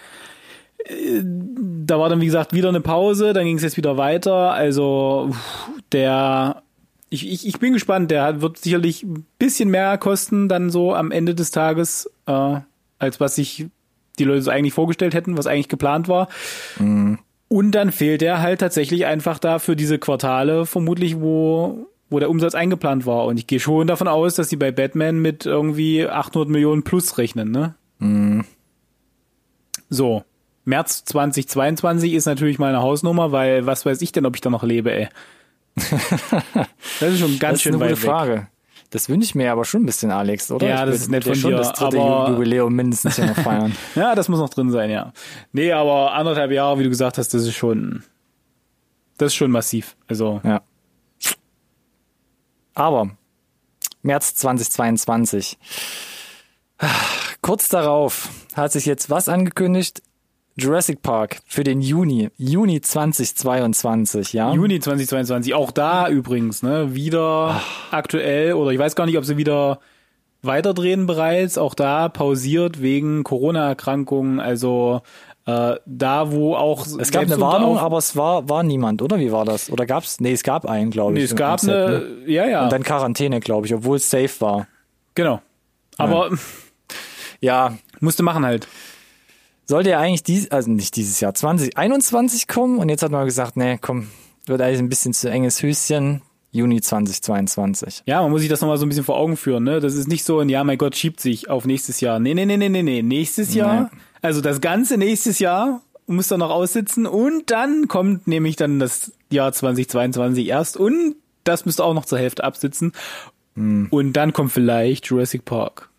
[0.78, 4.52] Äh, da war dann, wie gesagt, wieder eine Pause, dann ging es jetzt wieder weiter.
[4.52, 5.32] Also
[5.92, 6.64] der
[7.16, 11.12] ich, ich, ich bin gespannt, der wird sicherlich ein bisschen mehr kosten dann so am
[11.12, 12.60] Ende des Tages, äh,
[13.00, 13.68] als was sich
[14.20, 16.28] die Leute so eigentlich vorgestellt hätten, was eigentlich geplant war.
[16.80, 17.20] Mhm.
[17.48, 22.30] Und dann fehlt er halt tatsächlich einfach da für diese Quartale vermutlich, wo wo der
[22.30, 23.26] Umsatz eingeplant war.
[23.26, 27.18] Und ich gehe schon davon aus, dass sie bei Batman mit irgendwie 800 Millionen plus
[27.18, 27.76] rechnen, ne?
[28.00, 28.46] Mhm.
[29.90, 30.24] So.
[30.66, 34.50] März 2022 ist natürlich mal eine Hausnummer, weil was weiß ich denn, ob ich da
[34.50, 35.10] noch lebe, ey.
[37.00, 38.34] das ist schon ganz schön weit Frage.
[38.34, 38.48] Weg.
[38.92, 40.68] Das wünsche ich mir aber schon ein bisschen, Alex, oder?
[40.68, 43.36] Ja, ich das ist nett von schon dir, das dritte aber- Jubiläum mindestens hier noch
[43.44, 43.76] feiern.
[43.96, 45.12] Ja, das muss noch drin sein, ja.
[45.52, 48.04] Nee, aber anderthalb Jahre, wie du gesagt hast, das ist schon,
[49.18, 49.96] das ist schon massiv.
[50.08, 50.62] Also, Ja.
[52.74, 53.10] Aber
[54.02, 55.58] März 2022.
[57.42, 60.02] Kurz darauf hat sich jetzt was angekündigt?
[60.58, 64.54] Jurassic Park für den Juni, Juni 2022, ja?
[64.54, 69.36] Juni 2022, auch da übrigens, ne, wieder aktuell, oder ich weiß gar nicht, ob sie
[69.36, 69.80] wieder
[70.42, 75.02] weiterdrehen bereits, auch da pausiert wegen Corona-Erkrankungen, also
[75.46, 79.20] äh, da, wo auch Es gab eine Warnung, aber es war, war niemand, oder?
[79.20, 79.70] Wie war das?
[79.70, 80.20] Oder gab's?
[80.20, 81.18] Nee, es gab einen, glaube ich.
[81.20, 82.32] nee, es gab Set, eine, ne?
[82.32, 84.68] ja, ja, Und dann Quarantäne, glaube ich, obwohl es safe war.
[85.14, 85.42] genau.
[85.98, 86.30] Aber
[87.42, 88.68] Ja, musste machen halt.
[89.66, 93.58] Sollte ja eigentlich dies, also nicht dieses Jahr, 2021 kommen und jetzt hat man gesagt,
[93.58, 94.08] nee, komm,
[94.46, 96.22] wird eigentlich ein bisschen zu enges Höschen.
[96.52, 98.04] Juni 2022.
[98.06, 99.82] Ja, man muss sich das nochmal so ein bisschen vor Augen führen, ne?
[99.82, 102.20] Das ist nicht so ein, ja, mein Gott, schiebt sich auf nächstes Jahr.
[102.20, 103.02] Nee, nee, nee, nee, nee, nee.
[103.02, 108.56] Nächstes Jahr, also das ganze nächstes Jahr muss dann noch aussitzen und dann kommt nämlich
[108.56, 112.94] dann das Jahr 2022 erst und das müsste auch noch zur Hälfte absitzen.
[113.56, 115.90] Und dann kommt vielleicht Jurassic Park.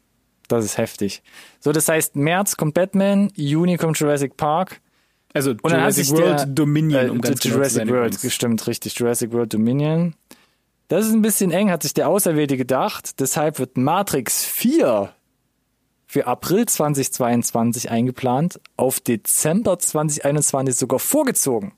[0.49, 1.23] Das ist heftig.
[1.61, 4.81] So, das heißt, März kommt Batman, Juni kommt Jurassic Park.
[5.35, 7.89] Also Und Jurassic World der, Dominion, äh, um ganz genau zu Jurassic sein.
[7.89, 8.99] World, gestimmt, richtig.
[8.99, 10.15] Jurassic World Dominion.
[10.89, 13.21] Das ist ein bisschen eng, hat sich der Auserwählte gedacht.
[13.21, 15.13] Deshalb wird Matrix 4
[16.07, 21.73] für April 2022 eingeplant, auf Dezember 2021 sogar vorgezogen.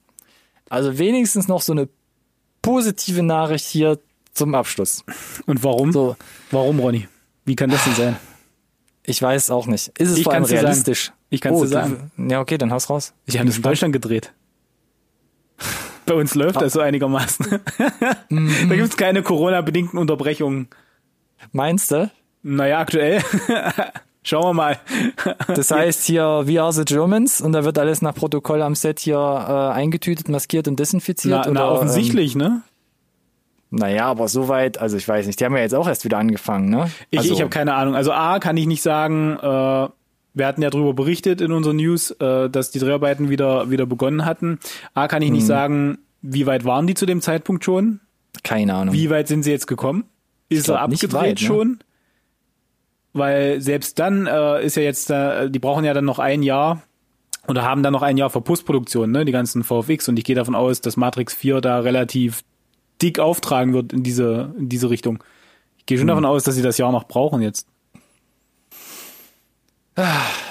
[0.68, 1.88] Also wenigstens noch so eine
[2.60, 3.98] positive Nachricht hier
[4.32, 5.04] zum Abschluss.
[5.46, 5.92] Und warum?
[5.92, 6.16] So,
[6.50, 7.08] Warum, Ronny?
[7.44, 8.16] Wie kann das denn sein?
[9.08, 9.88] Ich weiß es auch nicht.
[9.98, 10.60] Ist es Ich vor allem dir sagen.
[10.60, 11.12] realistisch?
[11.30, 12.10] Ich kann's oh, dir sagen.
[12.16, 13.14] Du, ja, okay, dann haus raus.
[13.26, 14.32] Ich habe das in Deutschland gedreht.
[16.06, 17.46] Bei uns läuft das so einigermaßen.
[17.78, 20.68] da gibt's keine Corona-bedingten Unterbrechungen.
[21.52, 22.10] Meinst du?
[22.42, 23.22] Naja, aktuell.
[24.22, 24.78] Schauen wir mal.
[25.48, 29.00] Das heißt hier, we are the Germans und da wird alles nach Protokoll am Set
[29.00, 31.46] hier äh, eingetütet, maskiert und desinfiziert.
[31.46, 32.62] Na, na oder, offensichtlich, ne?
[33.70, 36.70] Naja, aber soweit, also ich weiß nicht, die haben ja jetzt auch erst wieder angefangen,
[36.70, 36.90] ne?
[37.10, 37.94] Ich, also, ich habe keine Ahnung.
[37.94, 39.88] Also A, kann ich nicht sagen, äh,
[40.34, 44.24] wir hatten ja darüber berichtet in unseren News, äh, dass die Dreharbeiten wieder, wieder begonnen
[44.24, 44.58] hatten.
[44.94, 45.46] A, kann ich nicht Mhm.
[45.46, 48.00] sagen, wie weit waren die zu dem Zeitpunkt schon?
[48.44, 48.94] keine Ahnung.
[48.94, 50.04] Wie weit sind sie jetzt gekommen?
[50.48, 51.46] Ist glaub, er abgedreht weit, ne?
[51.46, 51.78] schon?
[53.12, 56.82] Weil selbst dann äh, ist ja jetzt, äh, die brauchen ja dann noch ein Jahr
[57.48, 60.08] oder haben dann noch ein Jahr für Postproduktion, ne, die ganzen VFX.
[60.08, 62.42] Und ich gehe davon aus, dass Matrix 4 da relativ
[63.02, 65.22] dick auftragen wird in diese, in diese Richtung.
[65.78, 66.08] Ich gehe schon Mhm.
[66.08, 67.66] davon aus, dass sie das Jahr noch brauchen jetzt.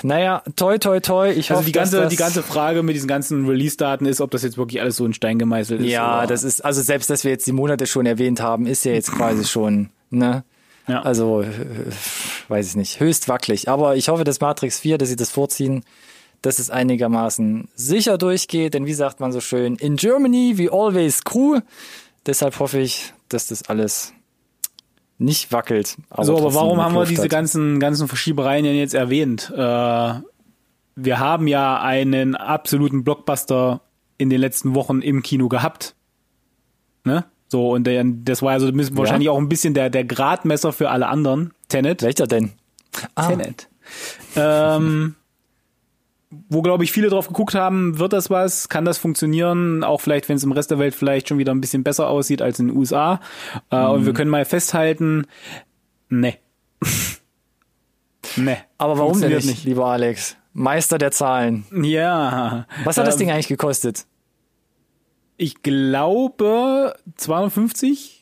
[0.03, 1.29] Naja, toi, toi, toi.
[1.31, 4.43] Ich Also hoffe, die ganze, die ganze Frage mit diesen ganzen Release-Daten ist, ob das
[4.43, 5.87] jetzt wirklich alles so in Stein gemeißelt ist.
[5.89, 8.91] Ja, das ist, also selbst, dass wir jetzt die Monate schon erwähnt haben, ist ja
[8.91, 10.43] jetzt quasi schon, ne?
[10.87, 11.01] Ja.
[11.01, 11.47] Also, äh,
[12.49, 13.69] weiß ich nicht, höchst wackelig.
[13.69, 15.83] Aber ich hoffe, dass Matrix 4, dass sie das vorziehen,
[16.41, 18.73] dass es einigermaßen sicher durchgeht.
[18.73, 21.59] Denn wie sagt man so schön, in Germany we always crew.
[22.27, 24.13] Deshalb hoffe ich, dass das alles
[25.17, 25.97] nicht wackelt.
[26.09, 27.29] Aber so, aber warum haben wir diese hat.
[27.29, 29.51] ganzen, ganzen Verschiebereien denn jetzt erwähnt?
[29.55, 30.13] Äh,
[30.95, 33.81] wir haben ja einen absoluten Blockbuster
[34.17, 35.95] in den letzten Wochen im Kino gehabt.
[37.03, 37.25] Ne?
[37.47, 40.89] So, und der, das war also müssen wahrscheinlich auch ein bisschen der, der Gradmesser für
[40.89, 41.53] alle anderen.
[41.69, 42.01] Tenet.
[42.01, 42.51] Welcher denn?
[43.15, 43.69] Ah, Tenet.
[44.35, 45.15] Ähm,
[46.49, 48.67] wo, glaube ich, viele drauf geguckt haben, wird das was?
[48.69, 49.83] Kann das funktionieren?
[49.83, 52.41] Auch vielleicht, wenn es im Rest der Welt vielleicht schon wieder ein bisschen besser aussieht
[52.41, 53.21] als in den USA.
[53.69, 54.05] Äh, Und Mhm.
[54.07, 55.25] wir können mal festhalten,
[56.09, 56.35] ne.
[58.35, 58.57] ne.
[58.77, 60.35] aber warum denn funktioniert nicht, lieber Alex?
[60.53, 61.65] Meister der Zahlen.
[61.83, 62.65] Ja.
[62.83, 64.05] Was hat das Ähm, Ding eigentlich gekostet?
[65.37, 68.16] Ich glaube 250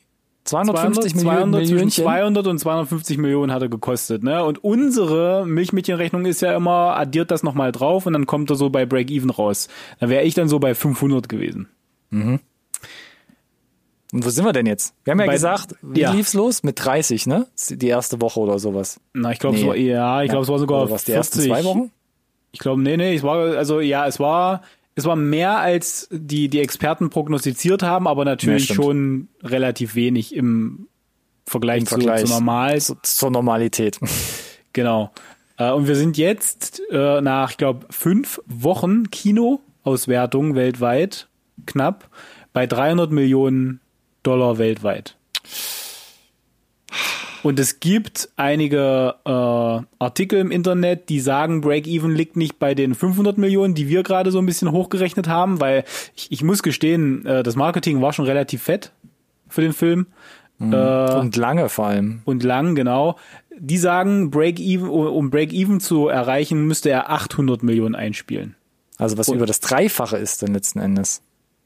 [0.45, 1.91] 250 200, Millionen zwischen Millionen.
[1.91, 4.23] 200 und 250 Millionen hat er gekostet.
[4.23, 4.43] Ne?
[4.43, 8.69] Und unsere Milchmädchenrechnung ist ja immer, addiert das nochmal drauf und dann kommt er so
[8.69, 9.67] bei Break-Even raus.
[9.99, 11.67] Da wäre ich dann so bei 500 gewesen.
[12.12, 12.39] Und
[14.23, 14.93] wo sind wir denn jetzt?
[15.03, 16.12] Wir haben ja Bei- gesagt, wie ja.
[16.12, 16.63] lief's los?
[16.63, 17.47] Mit 30, ne?
[17.69, 18.99] Die erste Woche oder sowas.
[19.13, 19.62] Na, ich glaube, Nee.
[19.63, 21.51] es war, ja, ich glaube, es war sogar was, die ersten 40.
[21.51, 21.91] zwei Wochen?
[22.51, 24.62] Ich glaube, nee, nee, es war, also ja, es war,
[24.95, 30.34] es war mehr als die, die Experten prognostiziert haben, aber natürlich Ja, schon relativ wenig
[30.34, 30.88] im
[31.45, 32.21] Vergleich, Im Vergleich.
[32.21, 32.81] Zu, zu normal.
[32.81, 33.99] Zu, zur Normalität.
[34.73, 35.10] Genau.
[35.58, 41.29] Äh, und wir sind jetzt äh, nach, ich glaube, fünf Wochen Kinoauswertung weltweit
[41.65, 42.10] knapp
[42.51, 43.79] bei 300 Millionen
[44.23, 45.15] Dollar weltweit.
[47.45, 52.95] Und es gibt einige äh, Artikel im Internet, die sagen, Break-Even liegt nicht bei den
[52.95, 55.84] 500 Millionen, die wir gerade so ein bisschen hochgerechnet haben, weil
[56.15, 58.93] ich, ich muss gestehen, äh, das Marketing war schon relativ fett
[59.47, 60.08] für den Film.
[60.58, 60.73] Mhm.
[60.73, 62.23] Äh, und lange vor allem.
[62.25, 63.15] Und lang, genau.
[63.55, 68.55] Die sagen, Break even, um Break Even zu erreichen, müsste er 800 Millionen einspielen.
[68.97, 71.21] Also was und, über das Dreifache ist dann letzten Endes.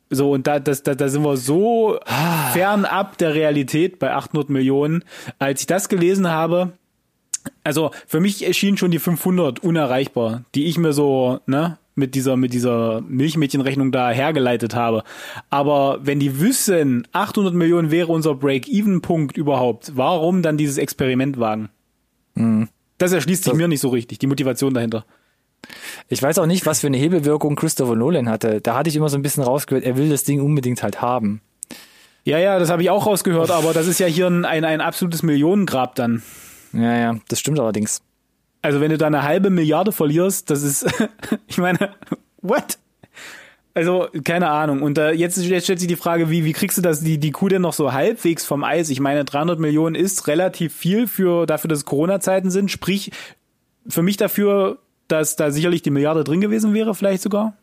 [0.10, 2.50] So, und da, das, da, da sind wir so ah.
[2.52, 5.04] fernab der Realität bei 800 Millionen.
[5.38, 6.74] Als ich das gelesen habe,
[7.64, 12.38] also für mich erschien schon die 500 unerreichbar, die ich mir so, ne, mit dieser,
[12.38, 15.04] mit dieser Milchmädchenrechnung da hergeleitet habe.
[15.50, 21.70] Aber wenn die wüssten, 800 Millionen wäre unser Break-Even-Punkt überhaupt, warum dann dieses Experiment wagen?
[22.36, 22.70] Mhm.
[22.98, 25.06] Das erschließt sich das mir nicht so richtig, die Motivation dahinter.
[26.12, 28.62] Ich weiß auch nicht, was für eine Hebelwirkung Christopher Nolan hatte.
[28.62, 31.42] Da hatte ich immer so ein bisschen rausgehört, er will das Ding unbedingt halt haben.
[32.24, 34.82] Ja, ja, das habe ich auch rausgehört, aber das ist ja hier ein, ein, ein
[34.82, 36.24] absolutes Millionengrab dann.
[36.74, 38.02] Ja, ja, das stimmt allerdings.
[38.62, 40.86] Also wenn du da eine halbe Milliarde verlierst, das ist,
[41.48, 41.96] ich meine,
[42.42, 42.80] what?
[43.76, 44.82] Also, keine Ahnung.
[44.82, 47.32] Und äh, jetzt, jetzt stellt sich die Frage, wie, wie kriegst du das, die, die
[47.32, 48.90] Kuh denn noch so halbwegs vom Eis?
[48.90, 52.72] Ich meine, 300 Millionen ist relativ viel für, dafür, dass Corona-Zeiten sind.
[52.72, 53.12] Sprich,
[53.88, 54.80] für mich dafür,
[55.12, 57.54] dass da sicherlich die Milliarde drin gewesen wäre, vielleicht sogar.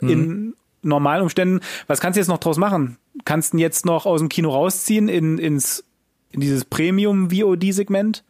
[0.00, 0.08] Mhm.
[0.08, 1.60] In normalen Umständen.
[1.86, 2.98] Was kannst du jetzt noch draus machen?
[3.24, 5.84] Kannst du ihn jetzt noch aus dem Kino rausziehen in, ins,
[6.32, 8.24] in dieses Premium-VOD-Segment?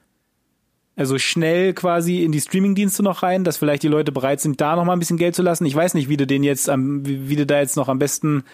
[0.96, 4.76] Also schnell quasi in die Streamingdienste noch rein, dass vielleicht die Leute bereit sind, da
[4.76, 5.66] noch mal ein bisschen Geld zu lassen.
[5.66, 7.98] Ich weiß nicht, wie du den jetzt am, wie, wie du da jetzt noch am
[7.98, 8.44] besten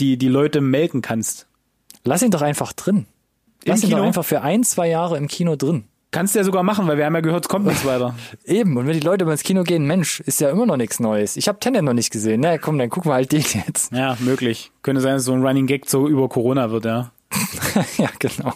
[0.00, 1.46] die, die Leute melken kannst.
[2.04, 3.06] Lass ihn doch einfach drin.
[3.64, 3.98] Lass Im ihn Kino?
[3.98, 5.84] doch einfach für ein, zwei Jahre im Kino drin.
[6.10, 8.14] Kannst du ja sogar machen, weil wir haben ja gehört, es kommt nichts weiter.
[8.44, 11.00] Eben, und wenn die Leute mal ins Kino gehen, Mensch, ist ja immer noch nichts
[11.00, 11.36] Neues.
[11.36, 12.40] Ich habe Tenet noch nicht gesehen.
[12.40, 13.92] Na komm, dann gucken wir halt den jetzt.
[13.92, 14.70] Ja, möglich.
[14.82, 17.12] Könnte sein, dass so ein Running Gag so über Corona wird, ja.
[17.98, 18.54] ja, genau.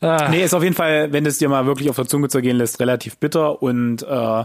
[0.00, 0.28] Ah.
[0.28, 2.80] Nee, ist auf jeden Fall, wenn es dir mal wirklich auf der Zunge zergehen lässt,
[2.80, 4.44] relativ bitter und äh,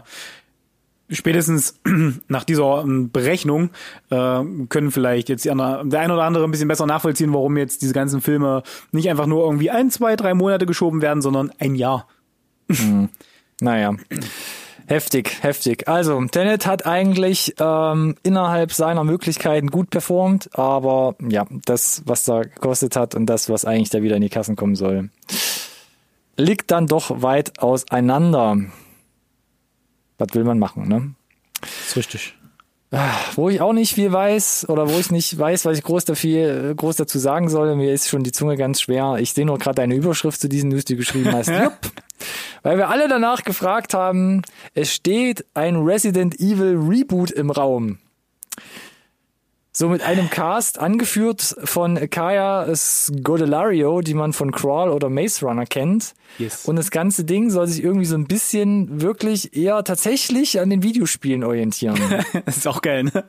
[1.09, 1.79] spätestens
[2.27, 3.71] nach dieser ähm, Berechnung
[4.09, 7.57] äh, können vielleicht jetzt die andere, der ein oder andere ein bisschen besser nachvollziehen, warum
[7.57, 11.51] jetzt diese ganzen Filme nicht einfach nur irgendwie ein, zwei, drei Monate geschoben werden, sondern
[11.59, 12.07] ein Jahr.
[12.69, 13.09] Hm.
[13.61, 13.95] Naja.
[14.87, 15.87] Heftig, heftig.
[15.87, 22.41] Also, Tenet hat eigentlich ähm, innerhalb seiner Möglichkeiten gut performt, aber ja, das, was da
[22.41, 25.11] gekostet hat und das, was eigentlich da wieder in die Kassen kommen soll,
[26.37, 28.57] liegt dann doch weit auseinander.
[30.19, 31.15] Was will man machen, ne?
[31.61, 32.35] Das ist richtig.
[32.91, 36.05] Ah, wo ich auch nicht viel weiß oder wo ich nicht weiß, was ich groß,
[36.05, 39.17] dafür, groß dazu sagen soll, mir ist schon die Zunge ganz schwer.
[39.19, 41.49] Ich sehe nur gerade eine Überschrift zu diesen News, die geschrieben hast.
[41.49, 41.77] Jupp.
[42.63, 44.41] Weil wir alle danach gefragt haben,
[44.73, 47.99] es steht ein Resident Evil Reboot im Raum.
[49.79, 55.65] So mit einem Cast angeführt von Kaya Scodelario, die man von Crawl oder Maze Runner
[55.65, 56.15] kennt.
[56.37, 56.65] Yes.
[56.65, 60.83] Und das ganze Ding soll sich irgendwie so ein bisschen wirklich eher tatsächlich an den
[60.83, 61.97] Videospielen orientieren.
[62.45, 63.23] das ist auch geil, ne?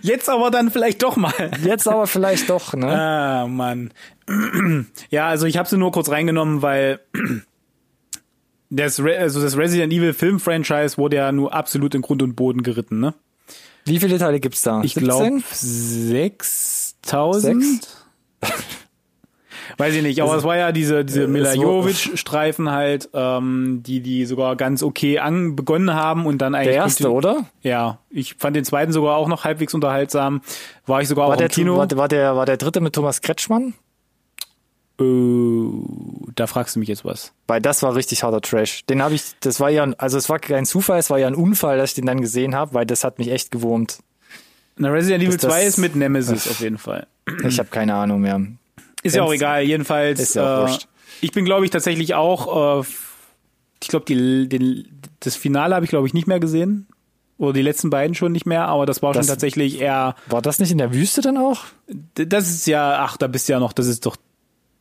[0.00, 1.50] Jetzt aber dann vielleicht doch mal.
[1.62, 2.90] Jetzt aber vielleicht doch, ne?
[2.90, 3.92] Ah, Mann.
[5.10, 7.00] Ja, also ich habe sie nur kurz reingenommen, weil
[8.70, 12.36] das, Re also das Resident Evil Film Franchise wurde ja nur absolut in Grund und
[12.36, 13.12] Boden geritten, ne?
[13.88, 14.80] Wie viele Teile gibt's da?
[14.82, 17.86] Ich glaube 6000.
[19.76, 23.82] Weiß ich nicht, aber es war ja diese diese äh, Mila Jovic Streifen halt, ähm,
[23.86, 27.44] die die sogar ganz okay an begonnen haben und dann eigentlich der erste, oder?
[27.62, 30.40] Ja, ich fand den zweiten sogar auch noch halbwegs unterhaltsam.
[30.86, 31.76] War ich sogar war auch der, im Kino.
[31.76, 33.74] War, war der war der dritte mit Thomas Kretschmann?
[34.98, 37.32] Da fragst du mich jetzt was.
[37.46, 38.84] Weil das war richtig harter Trash.
[38.86, 41.36] Den habe ich, das war ja, also es war kein Zufall, es war ja ein
[41.36, 44.00] Unfall, dass ich den dann gesehen habe, weil das hat mich echt gewurmt.
[44.76, 47.06] Na, Resident Evil 2 ist mit Nemesis auf jeden Fall.
[47.44, 48.40] Ich habe keine Ahnung mehr.
[49.02, 50.18] Ist ja auch egal, jedenfalls.
[50.18, 50.78] Ist ja auch äh,
[51.20, 52.86] ich bin, glaube ich, tatsächlich auch, äh,
[53.82, 54.48] ich glaube,
[55.20, 56.86] das Finale habe ich, glaube ich, nicht mehr gesehen.
[57.38, 60.16] Oder die letzten beiden schon nicht mehr, aber das war das, schon tatsächlich eher.
[60.26, 61.66] War das nicht in der Wüste dann auch?
[62.14, 64.16] Das ist ja, ach, da bist du ja noch, das ist doch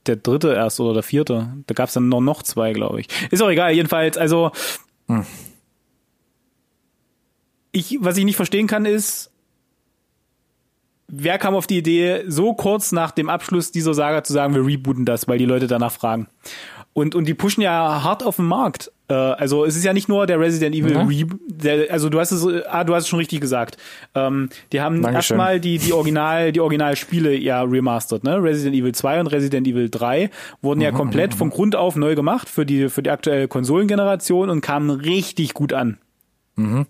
[0.07, 1.53] der dritte erst oder der vierte.
[1.67, 3.07] Da gab es dann noch, noch zwei, glaube ich.
[3.31, 4.51] Ist auch egal, jedenfalls, also
[5.07, 5.25] hm.
[7.71, 9.31] ich, was ich nicht verstehen kann, ist,
[11.07, 14.65] wer kam auf die Idee, so kurz nach dem Abschluss dieser Saga zu sagen, wir
[14.65, 16.27] rebooten das, weil die Leute danach fragen.
[16.97, 18.91] Und, und die pushen ja hart auf den Markt.
[19.07, 21.07] Äh, also es ist ja nicht nur der Resident Evil mhm.
[21.07, 23.77] Re der, also du hast es, ah, du hast es schon richtig gesagt.
[24.15, 28.41] Ähm, die haben erstmal die, die Original, die Originalspiele ja remastert, ne?
[28.41, 30.31] Resident Evil 2 und Resident Evil 3
[30.63, 31.37] wurden mhm, ja komplett mhm.
[31.37, 35.73] von Grund auf neu gemacht für die, für die aktuelle Konsolengeneration und kamen richtig gut
[35.73, 35.99] an.
[36.55, 36.87] Mhm.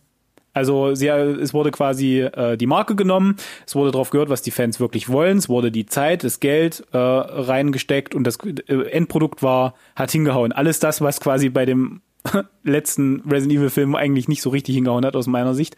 [0.58, 3.36] Also sie, es wurde quasi äh, die Marke genommen,
[3.68, 6.84] es wurde darauf gehört, was die Fans wirklich wollen, es wurde die Zeit, das Geld
[6.94, 10.52] äh, reingesteckt und das äh, Endprodukt war, hat hingehauen.
[10.52, 12.02] Alles das, was quasi bei dem
[12.64, 15.78] letzten Resident Evil Film eigentlich nicht so richtig hingehauen hat aus meiner Sicht.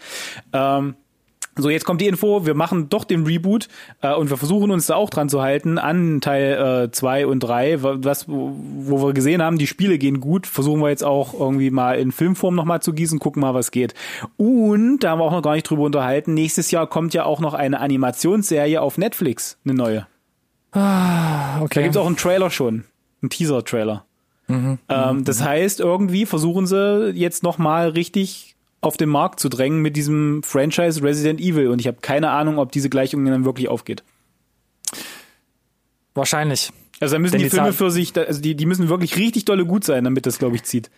[0.53, 0.95] Ähm,
[1.61, 3.67] So, jetzt kommt die Info, wir machen doch den Reboot
[4.01, 7.39] äh, und wir versuchen uns da auch dran zu halten an Teil 2 äh, und
[7.39, 11.71] 3, was, wo wir gesehen haben, die Spiele gehen gut, versuchen wir jetzt auch irgendwie
[11.71, 13.93] mal in Filmform nochmal zu gießen, gucken mal, was geht.
[14.37, 17.39] Und, da haben wir auch noch gar nicht drüber unterhalten, nächstes Jahr kommt ja auch
[17.39, 20.07] noch eine Animationsserie auf Netflix, eine neue.
[20.71, 21.75] Ah, okay.
[21.75, 22.83] Da gibt's auch einen Trailer schon,
[23.21, 24.05] einen Teaser-Trailer.
[24.47, 29.81] Mhm, ähm, das heißt, irgendwie versuchen sie jetzt nochmal richtig auf den Markt zu drängen
[29.81, 33.67] mit diesem Franchise Resident Evil und ich habe keine Ahnung, ob diese Gleichung dann wirklich
[33.67, 34.03] aufgeht.
[36.13, 36.71] Wahrscheinlich.
[36.99, 39.65] Also da müssen Denn die, Filme für sich, also die, die müssen wirklich richtig dolle
[39.65, 40.89] gut sein, damit das, glaube ich, zieht.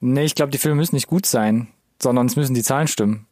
[0.00, 1.68] Nee, ich glaube, die Filme müssen nicht gut sein,
[2.00, 3.26] sondern es müssen die Zahlen stimmen.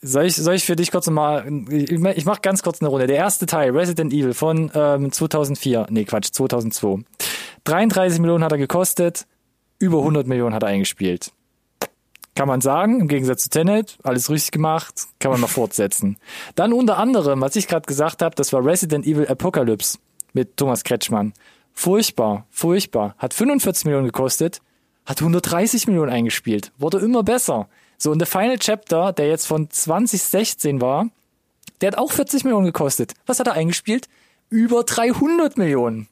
[0.00, 3.06] Soll ich, soll ich für dich kurz mal, ich mach ganz kurz eine Runde.
[3.06, 7.04] Der erste Teil, Resident Evil von ähm, 2004, nee Quatsch, 2002.
[7.64, 9.26] 33 Millionen hat er gekostet,
[9.78, 11.30] über 100 Millionen hat er eingespielt.
[12.36, 16.18] Kann man sagen, im Gegensatz zu Tenet, alles richtig gemacht, kann man mal fortsetzen.
[16.54, 19.98] Dann unter anderem, was ich gerade gesagt habe, das war Resident Evil Apocalypse
[20.34, 21.32] mit Thomas Kretschmann.
[21.72, 23.14] Furchtbar, furchtbar.
[23.16, 24.60] Hat 45 Millionen gekostet,
[25.06, 26.72] hat 130 Millionen eingespielt.
[26.76, 27.68] Wurde immer besser.
[27.96, 31.08] So, und der Final Chapter, der jetzt von 2016 war,
[31.80, 33.14] der hat auch 40 Millionen gekostet.
[33.24, 34.08] Was hat er eingespielt?
[34.50, 36.06] Über 300 Millionen.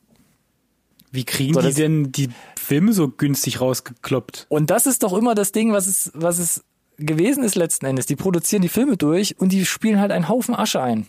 [1.12, 2.30] Wie kriegen so, die denn die
[2.64, 4.46] Filme so günstig rausgekloppt?
[4.48, 6.64] Und das ist doch immer das Ding, was es, was es
[6.98, 8.06] gewesen ist letzten Endes.
[8.06, 11.06] Die produzieren die Filme durch und die spielen halt einen Haufen Asche ein.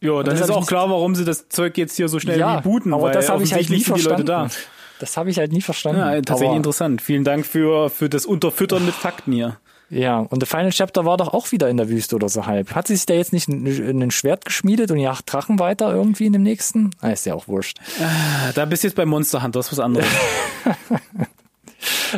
[0.00, 2.92] Ja, dann ist auch klar, warum sie das Zeug jetzt hier so schnell ja, rebooten.
[2.92, 4.26] Aber das habe ich halt nie verstanden.
[4.26, 4.48] Da.
[4.98, 6.00] Das habe ich halt nie verstanden.
[6.00, 7.02] Ja, tatsächlich aber interessant.
[7.02, 9.58] Vielen Dank für, für das Unterfüttern mit Fakten hier.
[9.90, 12.74] Ja, und der Final Chapter war doch auch wieder in der Wüste oder so halb.
[12.74, 16.32] Hat sich da jetzt nicht ein, ein Schwert geschmiedet und jagt Drachen weiter irgendwie in
[16.32, 16.90] dem nächsten?
[17.00, 17.78] Ah, ist ja auch wurscht.
[18.00, 20.06] Ah, da bist du jetzt bei Monster Hunter, das ist was anderes.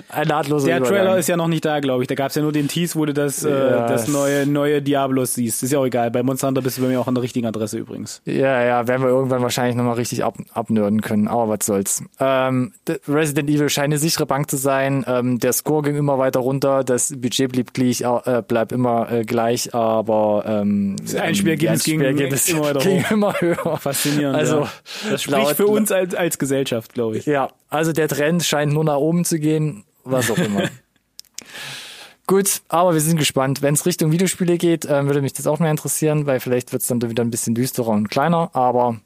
[0.08, 0.96] Ein nahtloser Der Übergang.
[0.96, 2.08] Trailer ist ja noch nicht da, glaube ich.
[2.08, 4.82] Da gab es ja nur den Tease, wo du das, ja, äh, das neue, neue
[4.82, 5.62] Diablos siehst.
[5.62, 6.10] Ist ja auch egal.
[6.10, 8.22] Bei Monster Hunter bist du bei mir auch an der richtigen Adresse übrigens.
[8.24, 11.28] Ja, ja, werden wir irgendwann wahrscheinlich nochmal richtig ab, abnörden können.
[11.28, 12.02] Aber was soll's.
[12.20, 12.72] Ähm,
[13.08, 15.04] Resident Evil scheint eine sichere Bank zu sein.
[15.06, 16.84] Ähm, der Score ging immer weiter runter.
[16.84, 22.64] Das Budget blieb gleich, äh, bleibt immer äh, gleich, aber ähm, das Einspielergebnis ging, immer,
[22.64, 23.76] weiter ging immer höher.
[23.78, 24.36] Faszinierend.
[24.36, 24.68] Also ja.
[25.10, 27.26] das spricht laut, für uns als, als Gesellschaft, glaube ich.
[27.26, 30.68] Ja, also der Trend scheint nur nach oben zu gehen was auch immer.
[32.26, 33.62] Gut, aber wir sind gespannt.
[33.62, 36.82] Wenn es Richtung Videospiele geht, äh, würde mich das auch mehr interessieren, weil vielleicht wird
[36.82, 39.00] es dann wieder ein bisschen düsterer und kleiner, aber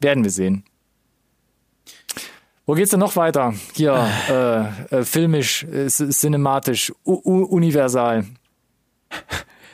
[0.00, 0.64] werden wir sehen.
[2.64, 3.54] Wo geht's denn noch weiter?
[3.74, 4.08] Hier,
[4.90, 8.24] äh, äh, filmisch, äh, cinematisch, universal.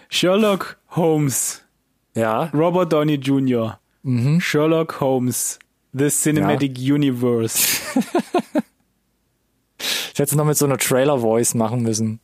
[0.09, 1.63] Sherlock Holmes.
[2.15, 2.45] Ja.
[2.47, 3.79] Robert Downey Jr.
[4.03, 4.41] Mhm.
[4.41, 5.61] Sherlock Holmes.
[5.99, 6.95] The Cinematic ja.
[6.95, 7.67] Universe.
[10.19, 12.19] Ich hätte es noch mit so einer Trailer-Voice machen müssen.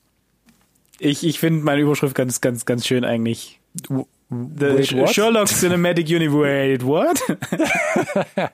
[0.99, 3.61] Ich, ich finde meine Überschrift ganz, ganz, ganz schön eigentlich.
[3.89, 6.43] The Wait, Sherlock Cinematic Universe.
[6.43, 7.21] Wait, what?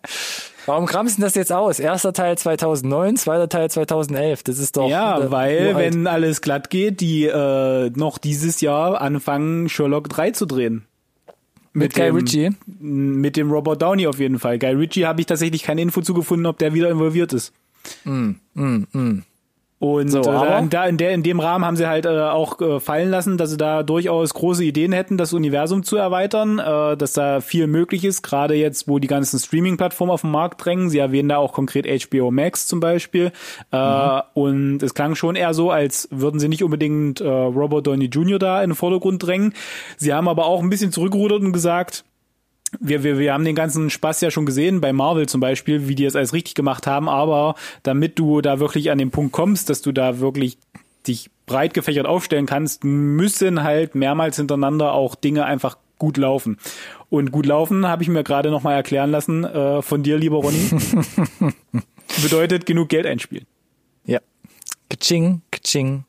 [0.67, 1.81] Warum kramst du das jetzt aus?
[1.81, 4.43] Erster Teil 2009, zweiter Teil 2011.
[4.43, 4.91] Das ist doch.
[4.91, 10.33] Ja, äh, weil, wenn alles glatt geht, die äh, noch dieses Jahr anfangen, Sherlock 3
[10.33, 10.85] zu drehen.
[11.73, 12.51] Mit, mit Guy dem, Ritchie?
[12.81, 14.59] Mit dem Robert Downey auf jeden Fall.
[14.59, 17.53] Guy Ritchie habe ich tatsächlich keine Info zugefunden, ob der wieder involviert ist.
[18.05, 19.23] Mm, mm, mm.
[19.81, 22.81] Und so, äh, da in, der, in dem Rahmen haben sie halt äh, auch äh,
[22.81, 27.15] fallen lassen, dass sie da durchaus große Ideen hätten, das Universum zu erweitern, äh, dass
[27.15, 30.91] da viel möglich ist, gerade jetzt, wo die ganzen Streaming-Plattformen auf den Markt drängen.
[30.91, 33.33] Sie erwähnen da auch konkret HBO Max zum Beispiel.
[33.73, 34.21] Äh, mhm.
[34.35, 38.39] Und es klang schon eher so, als würden sie nicht unbedingt äh, Robert Downey Jr.
[38.39, 39.55] da in den Vordergrund drängen.
[39.97, 42.05] Sie haben aber auch ein bisschen zurückgerudert und gesagt,
[42.79, 45.95] wir, wir, wir haben den ganzen Spaß ja schon gesehen, bei Marvel zum Beispiel, wie
[45.95, 49.71] die es alles richtig gemacht haben, aber damit du da wirklich an den Punkt kommst,
[49.71, 50.59] dass du da wirklich
[51.07, 56.59] dich breit gefächert aufstellen kannst, müssen halt mehrmals hintereinander auch Dinge einfach gut laufen.
[57.09, 60.71] Und gut laufen habe ich mir gerade nochmal erklären lassen äh, von dir, lieber Ronny.
[62.23, 63.47] bedeutet genug Geld einspielen.
[64.05, 64.21] Ja.
[64.89, 66.05] Kaching, kaching, Ching.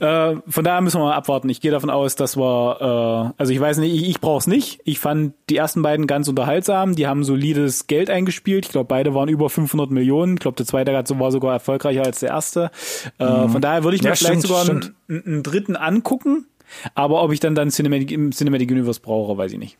[0.00, 1.48] Äh, von daher müssen wir mal abwarten.
[1.48, 4.46] Ich gehe davon aus, dass wir, äh, also ich weiß nicht, ich, ich brauche es
[4.46, 4.80] nicht.
[4.84, 6.94] Ich fand die ersten beiden ganz unterhaltsam.
[6.94, 8.66] Die haben solides Geld eingespielt.
[8.66, 10.34] Ich glaube, beide waren über 500 Millionen.
[10.34, 12.70] Ich glaube, der zweite war sogar erfolgreicher als der erste.
[13.18, 13.50] Äh, mhm.
[13.50, 14.68] Von daher würde ich mir ja, vielleicht stimmt, sogar
[15.08, 16.46] einen, einen, dritten angucken.
[16.94, 19.78] Aber ob ich dann dann Cinematic, Cinematic Universe brauche, weiß ich nicht.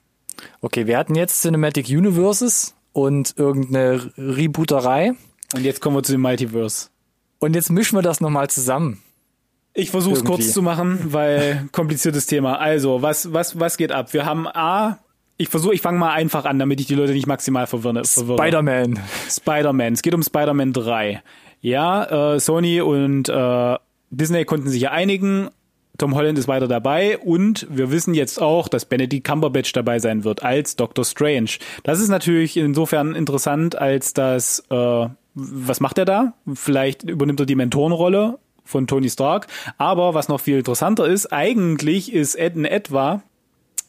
[0.60, 5.14] Okay, wir hatten jetzt Cinematic Universes und irgendeine Rebooterei.
[5.54, 6.88] Und jetzt kommen wir zu dem Multiverse.
[7.38, 9.02] Und jetzt mischen wir das nochmal zusammen.
[9.74, 12.58] Ich versuche es kurz zu machen, weil kompliziertes Thema.
[12.58, 14.12] Also, was, was, was geht ab?
[14.12, 14.98] Wir haben A,
[15.38, 18.04] ich versuche, ich fange mal einfach an, damit ich die Leute nicht maximal verwirre.
[18.04, 18.98] Spider-Man.
[19.30, 19.94] Spider-Man.
[19.94, 21.22] Es geht um Spider-Man 3.
[21.62, 23.76] Ja, äh, Sony und äh,
[24.10, 25.48] Disney konnten sich ja einigen.
[25.98, 30.24] Tom Holland ist weiter dabei und wir wissen jetzt auch, dass Benedict Cumberbatch dabei sein
[30.24, 31.50] wird als Doctor Strange.
[31.82, 36.34] Das ist natürlich insofern interessant, als dass, äh, was macht er da?
[36.54, 39.46] Vielleicht übernimmt er die Mentorenrolle von Tony Stark.
[39.78, 43.22] Aber was noch viel interessanter ist, eigentlich ist Ed in etwa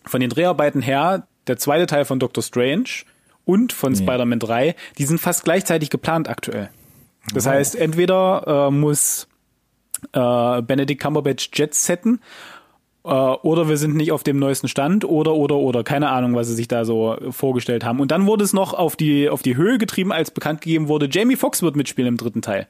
[0.06, 3.06] von den Dreharbeiten her der zweite Teil von Doctor Strange
[3.46, 4.00] und von nee.
[4.00, 6.70] Spider-Man 3, die sind fast gleichzeitig geplant aktuell.
[7.34, 7.52] Das oh.
[7.52, 9.28] heißt, entweder äh, muss
[10.14, 12.20] äh, Benedict Cumberbatch Jets setten
[13.04, 16.48] äh, oder wir sind nicht auf dem neuesten Stand oder oder oder keine Ahnung, was
[16.48, 18.00] sie sich da so vorgestellt haben.
[18.00, 21.08] Und dann wurde es noch auf die auf die Höhe getrieben, als bekannt gegeben wurde,
[21.10, 22.68] Jamie Foxx wird mitspielen im dritten Teil.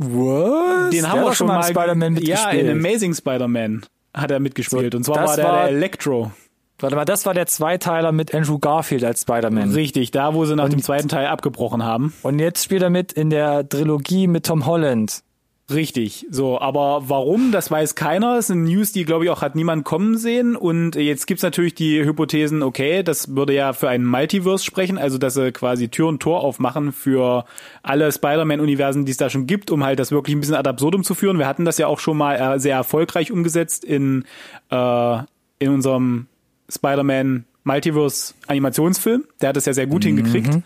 [0.00, 0.90] Was?
[0.90, 2.38] Den haben wir schon mal Spider-Man mitgespielt.
[2.38, 6.32] Ja, in Amazing Spider-Man hat er mitgespielt so, und zwar war der, war der Electro.
[6.78, 9.72] Warte mal, das war der Zweiteiler mit Andrew Garfield als Spider-Man.
[9.72, 12.12] Richtig, da wo sie nach und, dem zweiten Teil abgebrochen haben.
[12.22, 15.22] Und jetzt spielt er mit in der Trilogie mit Tom Holland.
[15.68, 18.36] Richtig, so, aber warum, das weiß keiner.
[18.36, 20.54] Das sind News, die, glaube ich, auch hat niemand kommen sehen.
[20.54, 25.18] Und jetzt gibt's natürlich die Hypothesen, okay, das würde ja für einen Multiverse sprechen, also
[25.18, 27.46] dass sie quasi Tür und Tor aufmachen für
[27.82, 31.02] alle Spider-Man-Universen, die es da schon gibt, um halt das wirklich ein bisschen ad absurdum
[31.02, 31.36] zu führen.
[31.38, 34.24] Wir hatten das ja auch schon mal äh, sehr erfolgreich umgesetzt in,
[34.70, 35.18] äh,
[35.58, 36.26] in unserem
[36.70, 39.24] Spider-Man Multiverse Animationsfilm.
[39.40, 40.16] Der hat das ja sehr gut mhm.
[40.16, 40.60] hingekriegt.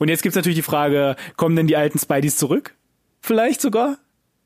[0.00, 2.74] Und jetzt gibt's natürlich die Frage, kommen denn die alten Spideys zurück?
[3.20, 3.98] Vielleicht sogar?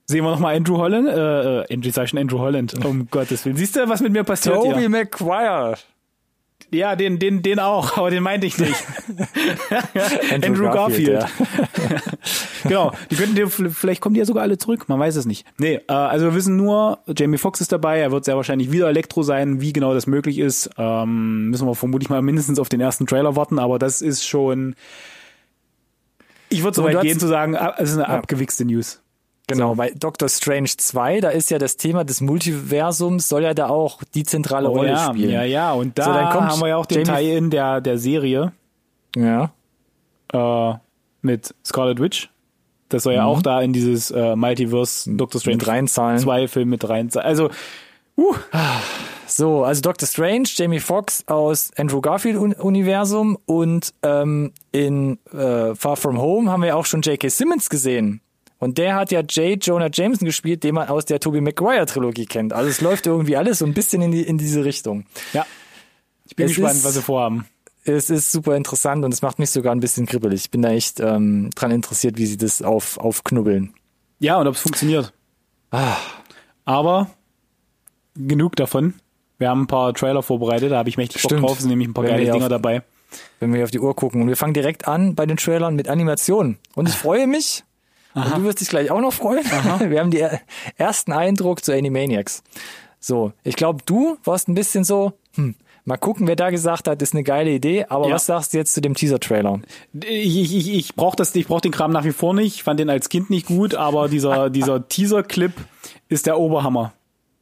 [0.06, 3.44] Sehen wir nochmal Andrew Holland, äh, äh Andrew, sag ich schon Andrew Holland, um Gottes
[3.44, 3.56] Willen.
[3.56, 4.88] Siehst du, was mit mir passiert Tobey ja.
[4.88, 5.76] Maguire.
[6.70, 8.74] Ja, den, den, den auch, aber den meinte ich nicht.
[10.32, 11.20] Andrew, Andrew, Garfield.
[11.20, 11.90] Garfield.
[11.90, 12.12] Ja.
[12.68, 15.46] genau, die könnten dir, vielleicht kommen die ja sogar alle zurück, man weiß es nicht.
[15.58, 18.88] Nee, äh, also wir wissen nur, Jamie Foxx ist dabei, er wird sehr wahrscheinlich wieder
[18.88, 22.80] Elektro sein, wie genau das möglich ist, ähm, müssen wir vermutlich mal mindestens auf den
[22.80, 24.74] ersten Trailer warten, aber das ist schon,
[26.48, 28.18] ich würde so weit gehen zu sagen, ah, es ist eine ja.
[28.18, 29.03] abgewichste News.
[29.46, 29.74] Genau, so.
[29.74, 34.02] bei Doctor Strange 2, da ist ja das Thema des Multiversums, soll ja da auch
[34.14, 35.30] die zentrale oh, Rolle ja, spielen.
[35.30, 38.52] Ja, ja, und da so, haben wir ja auch den Teil-In der, der Serie.
[39.16, 39.52] Ja.
[40.32, 40.74] Äh,
[41.20, 42.30] mit Scarlet Witch.
[42.88, 43.28] Das soll ja mhm.
[43.28, 46.18] auch da in dieses äh, Multiverse Doctor Strange mit reinzahlen.
[46.18, 47.26] 2 Film mit reinzahlen.
[47.26, 47.50] Also,
[48.16, 48.34] uh.
[49.26, 55.96] So, also Doctor Strange, Jamie Foxx aus Andrew Garfield Universum und ähm, in äh, Far
[55.96, 57.28] From Home haben wir auch schon J.K.
[57.30, 58.20] Simmons gesehen.
[58.58, 59.64] Und der hat ja J.
[59.64, 62.52] Jonah Jameson gespielt, den man aus der Tobey Maguire Trilogie kennt.
[62.52, 65.04] Also es läuft irgendwie alles so ein bisschen in, die, in diese Richtung.
[65.32, 65.44] Ja.
[66.26, 67.46] Ich bin es gespannt, ist, was sie vorhaben.
[67.84, 70.44] Es ist super interessant und es macht mich sogar ein bisschen kribbelig.
[70.44, 73.74] Ich bin da echt ähm, dran interessiert, wie sie das auf, aufknubbeln.
[74.20, 75.12] Ja, und ob es funktioniert.
[75.70, 75.96] Ah.
[76.64, 77.10] Aber
[78.16, 78.94] genug davon.
[79.38, 81.94] Wir haben ein paar Trailer vorbereitet, da habe ich mächtig Bock drauf, sind nämlich ein
[81.94, 82.82] paar geile Dinger auf, dabei.
[83.40, 84.22] Wenn wir auf die Uhr gucken.
[84.22, 86.58] Und wir fangen direkt an bei den Trailern mit Animationen.
[86.74, 87.64] Und ich freue mich,
[88.14, 88.36] Aha.
[88.36, 89.44] Und du wirst dich gleich auch noch freuen.
[89.46, 89.80] Aha.
[89.90, 90.28] Wir haben den
[90.76, 92.42] ersten Eindruck zu Animaniacs.
[93.00, 97.02] So, ich glaube, du warst ein bisschen so, hm, mal gucken, wer da gesagt hat,
[97.02, 97.86] ist eine geile Idee.
[97.88, 98.14] Aber ja.
[98.14, 99.60] was sagst du jetzt zu dem Teaser-Trailer?
[100.00, 102.54] Ich, ich, ich, ich brauche das, ich brauche den Kram nach wie vor nicht.
[102.54, 105.52] Ich fand den als Kind nicht gut, aber dieser, dieser Teaser-Clip
[106.08, 106.92] ist der Oberhammer.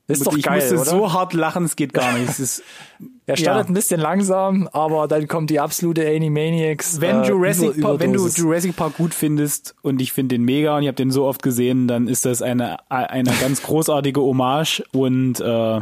[0.08, 0.84] Ist doch ich geil, musste oder?
[0.84, 2.28] so hart lachen, es geht gar nicht.
[2.28, 2.62] Es ist,
[3.26, 3.70] er startet ja.
[3.70, 7.00] ein bisschen langsam, aber dann kommt die absolute Animaniacs.
[7.00, 10.76] Wenn, äh, Jurassic Park, wenn du Jurassic Park gut findest und ich finde den mega
[10.76, 14.82] und ich habe den so oft gesehen, dann ist das eine eine ganz großartige Hommage
[14.92, 15.80] und äh,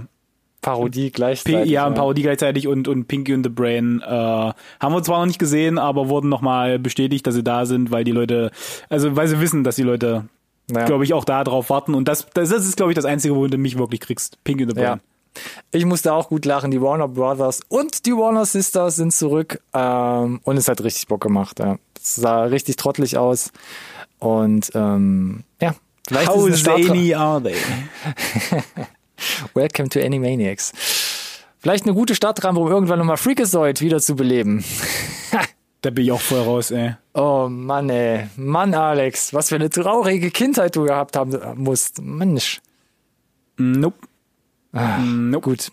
[0.60, 1.70] Parodie gleichzeitig.
[1.70, 5.26] ja, ja, Parodie gleichzeitig und, und Pinky and the Brain äh, haben wir zwar noch
[5.26, 8.50] nicht gesehen, aber wurden nochmal bestätigt, dass sie da sind, weil die Leute,
[8.90, 10.26] also weil sie wissen, dass die Leute
[10.72, 10.86] naja.
[10.86, 11.94] glaube ich, auch da drauf warten.
[11.94, 14.42] Und das, das ist, glaube ich, das Einzige, wo du mich wirklich kriegst.
[14.44, 14.84] Pink in the Brain.
[14.84, 14.98] Ja.
[15.70, 16.70] Ich musste auch gut lachen.
[16.70, 19.60] Die Warner Brothers und die Warner Sisters sind zurück.
[19.72, 21.60] Ähm, und es hat richtig Bock gemacht.
[21.60, 21.78] Ja.
[21.96, 23.52] Es sah richtig trottelig aus.
[24.18, 25.74] Und ähm, ja,
[26.06, 27.54] vielleicht How ist zany are they?
[29.54, 30.72] Welcome to Animaniacs.
[31.58, 34.64] Vielleicht eine gute Startrahmen, um irgendwann nochmal Freakazoid wieder zu beleben.
[35.82, 36.94] Da bin ich auch voll raus, ey.
[37.14, 38.28] Oh Mann, ey.
[38.36, 42.00] Mann, Alex, was für eine traurige Kindheit du gehabt haben musst.
[42.02, 42.60] Mensch.
[43.56, 43.96] Nope.
[44.72, 45.42] Ah, nope.
[45.42, 45.72] Gut.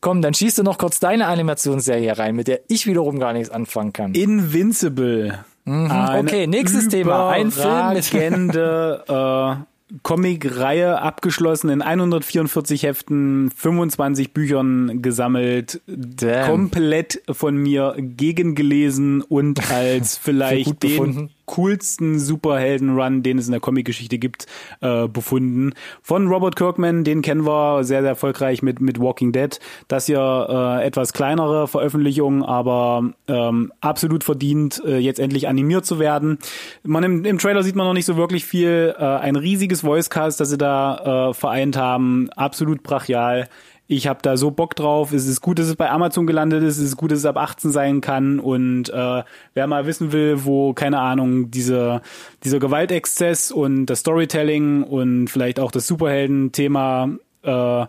[0.00, 3.50] Komm, dann schießt du noch kurz deine Animationsserie rein, mit der ich wiederum gar nichts
[3.50, 4.14] anfangen kann.
[4.14, 5.44] Invincible.
[5.64, 5.90] Mhm.
[6.18, 7.30] Okay, nächstes Thema.
[7.30, 8.12] Ein Film mit
[9.08, 9.56] äh,
[10.02, 16.46] Comic-Reihe abgeschlossen in 144 Heften, 25 Büchern gesammelt, Damn.
[16.46, 24.18] komplett von mir gegengelesen und als vielleicht den, coolsten Superhelden-Run, den es in der Comic-Geschichte
[24.18, 24.46] gibt,
[24.80, 25.72] äh, befunden.
[26.02, 29.58] Von Robert Kirkman, den kennen wir sehr, sehr erfolgreich mit, mit Walking Dead.
[29.88, 35.98] Das hier äh, etwas kleinere Veröffentlichung, aber ähm, absolut verdient, äh, jetzt endlich animiert zu
[35.98, 36.38] werden.
[36.82, 38.94] Man im, im Trailer sieht man noch nicht so wirklich viel.
[38.98, 42.30] Äh, ein riesiges Voicecast, das sie da äh, vereint haben.
[42.30, 43.48] Absolut brachial
[43.86, 45.12] ich habe da so Bock drauf.
[45.12, 46.78] Es ist gut, dass es bei Amazon gelandet ist.
[46.78, 48.40] Es ist gut, dass es ab 18 sein kann.
[48.40, 49.22] Und äh,
[49.52, 52.00] wer mal wissen will, wo, keine Ahnung, diese,
[52.44, 57.86] dieser Gewaltexzess und das Storytelling und vielleicht auch das Superhelden-Thema äh,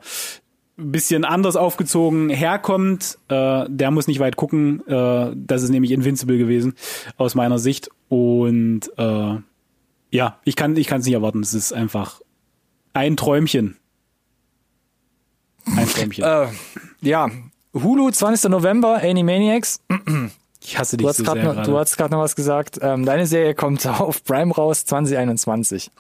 [0.78, 4.86] bisschen anders aufgezogen herkommt, äh, der muss nicht weit gucken.
[4.88, 6.74] Äh, das ist nämlich Invincible gewesen,
[7.16, 7.90] aus meiner Sicht.
[8.10, 9.36] Und äh,
[10.12, 11.40] ja, ich kann ich kann es nicht erwarten.
[11.40, 12.20] Es ist einfach
[12.94, 13.78] ein Träumchen.
[15.66, 16.24] Ein Träumchen.
[16.24, 16.48] Äh,
[17.02, 17.30] ja,
[17.74, 18.50] Hulu, 20.
[18.50, 19.82] November, Animaniacs.
[20.62, 22.80] Ich hasse dich Du hast so gerade sehr noch, du hast gerade noch was gesagt.
[22.82, 25.92] Ähm, deine Serie kommt auf Prime raus, 2021.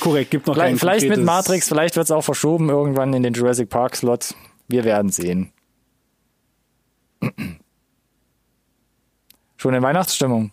[0.00, 3.34] Korrekt, gibt noch Vielleicht, vielleicht mit Matrix, vielleicht wird es auch verschoben irgendwann in den
[3.34, 4.34] Jurassic Park Slot.
[4.68, 5.52] Wir werden sehen.
[9.56, 10.50] Schon in Weihnachtsstimmung.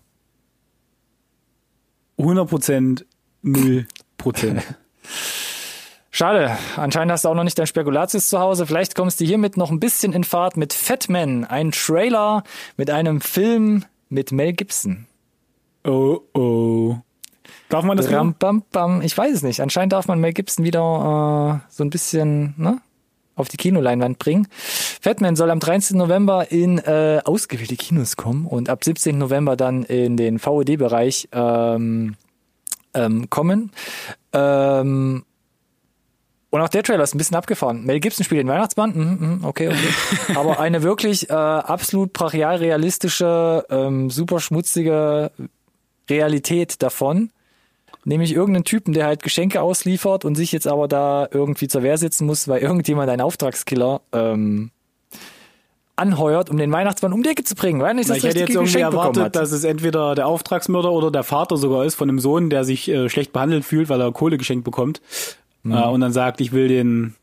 [2.17, 3.05] 100 Prozent,
[3.41, 3.87] 0
[4.17, 4.61] Prozent.
[6.11, 8.65] Schade, anscheinend hast du auch noch nicht dein Spekulatius zu Hause.
[8.65, 12.43] Vielleicht kommst du hiermit noch ein bisschen in Fahrt mit Fatman, ein Trailer
[12.77, 15.05] mit einem Film mit Mel Gibson.
[15.83, 16.97] oh, oh.
[17.69, 19.01] Darf man das Ram, bam, bam.
[19.03, 19.61] Ich weiß es nicht.
[19.61, 22.81] Anscheinend darf man Mel Gibson wieder äh, so ein bisschen ne,
[23.35, 24.47] auf die Kinoleinwand bringen.
[25.01, 25.95] Fatman soll am 13.
[25.95, 29.17] November in äh, ausgewählte Kinos kommen und ab 17.
[29.17, 32.15] November dann in den VOD-Bereich ähm,
[32.95, 33.71] ähm, kommen.
[34.33, 35.23] Ähm,
[36.51, 37.85] und auch der Trailer ist ein bisschen abgefahren.
[37.85, 40.35] Mel Gibson spielt den Weihnachtsmann, mhm, mhm, okay, okay.
[40.35, 45.31] Aber eine wirklich äh, absolut brachial realistische, ähm, super schmutzige
[46.09, 47.29] Realität davon.
[48.05, 51.97] Nämlich irgendeinen Typen, der halt Geschenke ausliefert und sich jetzt aber da irgendwie zur Wehr
[51.97, 54.71] sitzen muss, weil irgendjemand einen Auftragskiller ähm,
[55.97, 58.49] anheuert, um den Weihnachtsmann um die Ecke zu bringen, weil nicht das ich hätte jetzt
[58.49, 62.19] irgendwie Geschenk erwartet, dass es entweder der Auftragsmörder oder der Vater sogar ist von einem
[62.19, 65.01] Sohn, der sich äh, schlecht behandelt fühlt, weil er Kohle geschenkt bekommt.
[65.63, 65.73] Mhm.
[65.73, 67.15] Äh, und dann sagt, ich will den,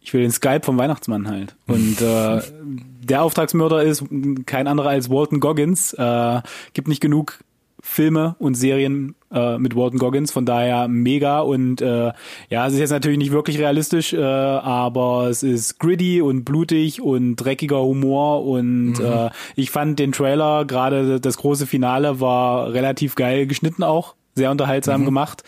[0.00, 1.56] ich will den Skype vom Weihnachtsmann halt.
[1.66, 2.40] Und äh,
[3.02, 4.04] der Auftragsmörder ist
[4.46, 5.92] kein anderer als Walton Goggins.
[5.94, 6.40] Äh,
[6.72, 7.38] gibt nicht genug
[7.86, 12.12] Filme und Serien äh, mit Walton Goggins, von daher mega und äh,
[12.48, 17.02] ja, es ist jetzt natürlich nicht wirklich realistisch, äh, aber es ist gritty und blutig
[17.02, 23.16] und dreckiger Humor und äh, ich fand den Trailer, gerade das große Finale war relativ
[23.16, 25.42] geil geschnitten auch sehr unterhaltsam gemacht.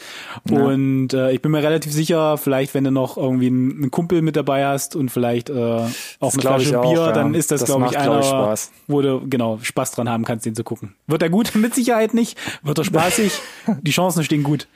[0.49, 4.22] Und äh, ich bin mir relativ sicher, vielleicht wenn du noch irgendwie einen, einen Kumpel
[4.22, 7.12] mit dabei hast und vielleicht äh, auch eine glaub ich Flasche auch, Bier, ja.
[7.12, 10.09] dann ist das, Das glaube ich, macht, glaub einer, ich, wo du genau Spaß dran
[10.09, 10.95] haben kannst, den zu gucken.
[11.07, 11.55] Wird er gut?
[11.55, 12.39] Mit Sicherheit nicht.
[12.62, 13.32] Wird er spaßig?
[13.82, 14.68] Die Chancen stehen gut.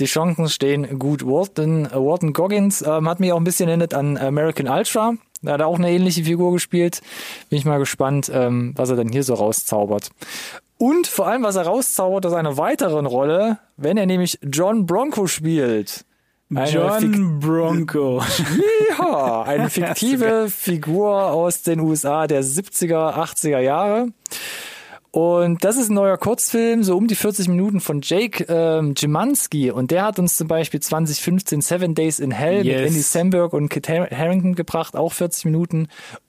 [0.00, 1.24] Die Chancen stehen gut.
[1.24, 5.14] Walton, äh, Walton Goggins ähm, hat mich auch ein bisschen erinnert an American Ultra.
[5.42, 7.02] Da hat er auch eine ähnliche Figur gespielt.
[7.48, 10.10] Bin ich mal gespannt, ähm, was er denn hier so rauszaubert.
[10.78, 15.26] Und vor allem, was er rauszaubert aus einer weiteren Rolle, wenn er nämlich John Bronco
[15.26, 16.04] spielt.
[16.54, 18.22] Eine Fik- John Bronco.
[18.98, 24.08] ja, eine fiktive Figur aus den USA der 70er, 80er Jahre.
[25.10, 29.70] Und das ist ein neuer Kurzfilm, so um die 40 Minuten von Jake ähm, Jimanski.
[29.70, 32.80] Und der hat uns zum Beispiel 2015 Seven Days in Hell Yes.
[32.80, 35.88] mit Andy Samberg und Kit Har- Harington gebracht, auch 40 Minuten.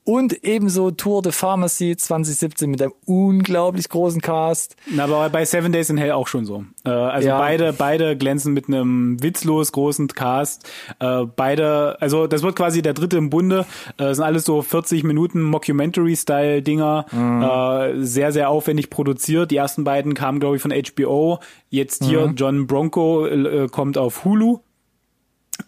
[0.09, 4.77] Und ebenso Tour de Pharmacy 2017 mit einem unglaublich großen Cast.
[4.89, 6.63] Na, aber bei Seven Days in Hell auch schon so.
[6.85, 7.37] Äh, also Ja.
[7.37, 10.71] beide, beide glänzen mit einem witzlos großen Cast.
[10.99, 13.65] Äh, beide, also das wird quasi der dritte im Bunde.
[13.97, 17.91] Äh, sind alles so 40 Minuten Mockumentary-Style-Dinger.
[17.91, 19.51] Äh, sehr, sehr aufwendig produziert.
[19.51, 21.39] Die ersten beiden kamen, glaube ich, von HBO.
[21.69, 24.59] Jetzt hier John Bronco äh, kommt auf Hulu.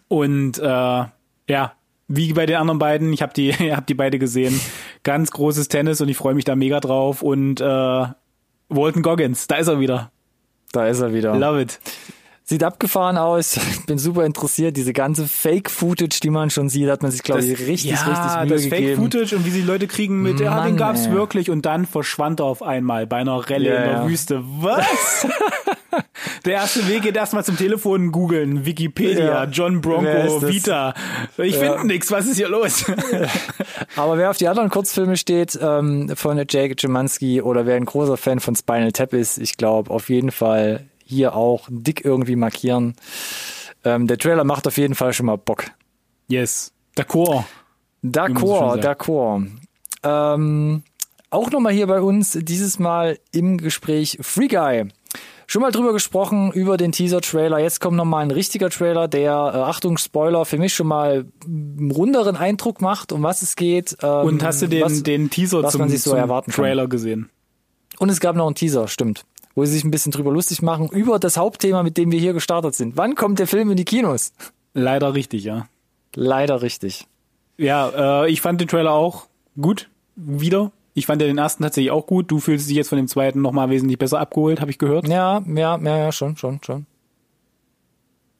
[0.08, 1.72] Und äh, ja,
[2.12, 4.60] wie bei den anderen beiden, ich habe die, hab die beide gesehen.
[5.04, 7.22] Ganz großes Tennis und ich freue mich da mega drauf.
[7.22, 7.64] Und äh,
[8.68, 10.10] Walton Goggins, da ist er wieder.
[10.72, 11.36] Da ist er wieder.
[11.36, 11.78] Love it.
[12.42, 13.60] Sieht abgefahren aus.
[13.86, 14.76] Bin super interessiert.
[14.76, 18.50] Diese ganze Fake-Footage, die man schon sieht, hat man sich, glaube ich, richtig, ja, richtig
[18.50, 18.66] Mühe das.
[18.66, 21.12] Fake-Footage und wie sie Leute kriegen mit, ja, den Mann, gab's ey.
[21.12, 24.08] wirklich und dann verschwand er auf einmal bei einer Rallye Ja, in der ja.
[24.08, 24.42] Wüste.
[24.44, 25.28] Was?
[26.44, 29.44] der erste Weg geht erstmal zum Telefon googeln, Wikipedia, Ja.
[29.44, 30.42] John Bronco?
[30.42, 30.94] Vita.
[31.38, 31.60] Ich Ja.
[31.74, 32.84] finde nix, was ist hier los?
[33.96, 38.16] Aber wer auf die anderen Kurzfilme steht, ähm, von Jake Jimanski oder wer ein großer
[38.16, 42.94] Fan von Spinal Tap ist, ich glaube, auf jeden Fall hier auch dick irgendwie markieren.
[43.84, 45.64] Ähm, der Trailer macht auf jeden Fall schon mal Bock.
[46.28, 46.72] yes.
[46.96, 47.44] D'accord,
[48.02, 48.80] sagen.
[48.82, 49.46] d'accord.
[50.02, 50.82] Ähm,
[51.30, 54.88] auch nochmal hier bei uns, dieses Mal im Gespräch Free Guy.
[55.50, 57.58] Schon mal drüber gesprochen, über den Teaser-Trailer.
[57.58, 61.90] Jetzt kommt nochmal ein richtiger Trailer, der, äh, Achtung, Spoiler, für mich schon mal einen
[61.90, 63.96] runderen Eindruck macht, um was es geht.
[64.00, 66.64] Ähm, Und hast du den, was, den Teaser zum, so zum erwarten kann.
[66.64, 67.30] Trailer gesehen?
[67.98, 69.24] Und es gab noch einen Teaser, stimmt.
[69.56, 72.32] Wo sie sich ein bisschen drüber lustig machen, über das Hauptthema, mit dem wir hier
[72.32, 72.96] gestartet sind.
[72.96, 74.32] Wann kommt der Film in die Kinos?
[74.72, 75.66] Leider richtig, ja.
[76.14, 77.08] Leider richtig.
[77.58, 79.26] Ja, äh, ich fand den Trailer auch
[79.60, 79.90] gut.
[80.14, 80.70] Wieder.
[81.00, 82.30] Ich fand ja den ersten tatsächlich auch gut.
[82.30, 85.08] Du fühlst dich jetzt von dem zweiten nochmal wesentlich besser abgeholt, habe ich gehört.
[85.08, 86.84] Ja, ja, ja, ja, schon, schon, schon.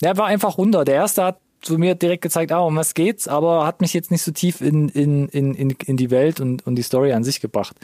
[0.02, 0.84] Der war einfach runter.
[0.84, 4.10] Der erste hat zu mir direkt gezeigt, ah, um was geht's, aber hat mich jetzt
[4.10, 7.24] nicht so tief in, in, in, in, in die Welt und, und die Story an
[7.24, 7.76] sich gebracht.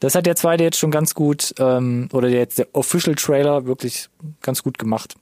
[0.00, 3.66] Das hat der zweite jetzt schon ganz gut, ähm, oder der, jetzt der Official Trailer
[3.66, 4.08] wirklich
[4.42, 5.14] ganz gut gemacht.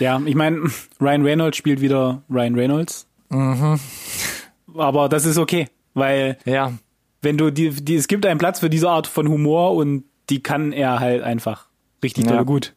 [0.00, 0.70] Ja, ich meine,
[1.00, 3.06] Ryan Reynolds spielt wieder Ryan Reynolds.
[3.28, 3.78] Mhm.
[4.74, 6.72] Aber das ist okay, weil Ja,
[7.22, 10.42] wenn du die, die es gibt einen Platz für diese Art von Humor und die
[10.42, 11.66] kann er halt einfach
[12.02, 12.42] richtig Ja.
[12.42, 12.74] gut.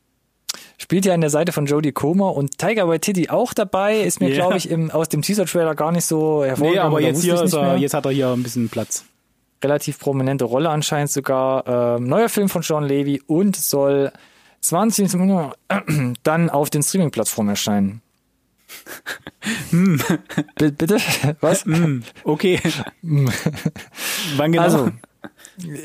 [0.77, 4.29] spielt ja an der Seite von Jodie Comer und Tiger Waititi auch dabei, ist mir,
[4.29, 4.35] Ja.
[4.35, 6.89] glaube ich, im, aus dem Teaser-Trailer gar nicht so hervorgegangen.
[6.91, 7.77] Nee, aber jetzt hier ist nicht er, mehr.
[7.77, 9.05] jetzt hat er hier ein bisschen Platz.
[9.63, 11.65] relativ prominente Rolle anscheinend sogar.
[11.97, 14.11] Ähm, neuer Film von Sean Levy und soll
[14.61, 15.11] 20
[16.23, 18.01] dann auf den Streaming-Plattformen erscheinen.
[20.55, 20.97] B bitte?
[21.41, 21.65] Was?
[21.65, 22.59] Hm, okay.
[24.37, 24.63] Wann genau?
[24.63, 24.91] Also,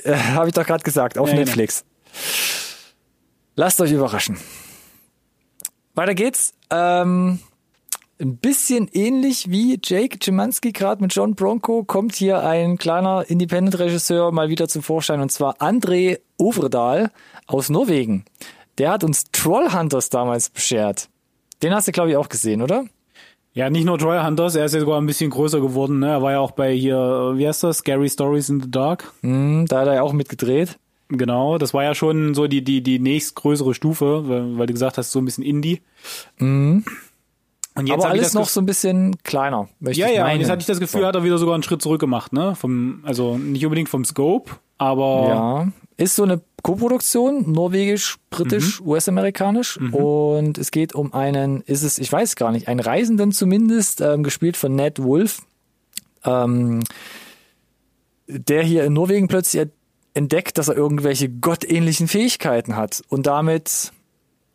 [0.05, 1.47] äh, habe ich doch gerade gesagt, auf Ja, genau.
[1.47, 1.85] Netflix.
[3.57, 4.39] Lasst euch überraschen.
[5.95, 6.55] Weiter geht's.
[6.71, 7.41] Ähm,
[8.21, 14.31] ein bisschen ähnlich wie Jake Szymanski gerade mit John Bronco kommt hier ein kleiner Independent-Regisseur
[14.31, 17.11] mal wieder zum Vorschein und zwar André Ovredal
[17.47, 18.25] aus Norwegen.
[18.79, 21.09] Der hat uns Trollhunters damals beschert.
[21.63, 22.85] Den hast du, glaube ich, auch gesehen, oder?
[23.53, 25.99] ja, nicht nur Troy Hunters, er ist ja sogar ein bisschen größer geworden.
[25.99, 26.09] Ne?
[26.09, 27.79] Er war ja auch bei hier, äh, wie heißt das?
[27.79, 29.13] Scary Stories in the Dark.
[29.23, 30.79] Hm, da hat er ja auch mitgedreht.
[31.09, 34.97] Genau, das war ja schon so die, die, die nächstgrößere Stufe, weil, weil du gesagt
[34.97, 35.81] hast, so ein bisschen Indie.
[37.77, 40.51] Und jetzt Aber alles noch so ein bisschen kleiner, möchte Ja, ich ja, und jetzt
[40.51, 41.07] hatte ich das Gefühl, So.
[41.07, 42.55] hat er wieder sogar einen Schritt zurück gemacht, ne?
[42.57, 48.87] Vom, also nicht unbedingt vom Scope, aber Ja, ist so eine Koproduktion, norwegisch, britisch, Mhm.
[48.89, 54.01] US-amerikanisch und es geht um einen, ist es, ich weiß gar nicht, einen Reisenden zumindest,
[54.01, 55.43] ähm, gespielt von Ned Wolf,
[56.25, 56.83] ähm,
[58.27, 59.67] der hier in Norwegen plötzlich
[60.15, 63.93] entdeckt, dass er irgendwelche gottähnlichen Fähigkeiten hat und damit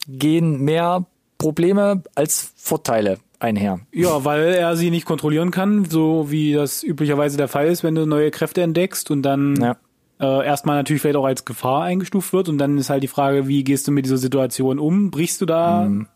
[0.07, 1.05] gehen mehr
[1.45, 3.79] Probleme als Vorteile einher.
[3.91, 7.93] ja, weil er sie nicht kontrollieren kann, so wie das üblicherweise der Fall ist, wenn
[7.93, 9.75] du neue Kräfte entdeckst und dann Ja.
[10.19, 13.47] äh, erstmal natürlich vielleicht auch als Gefahr eingestuft wird und dann ist halt die Frage,
[13.47, 15.11] wie gehst du mit dieser Situation um?
[15.11, 16.07] Brichst du da Mhm.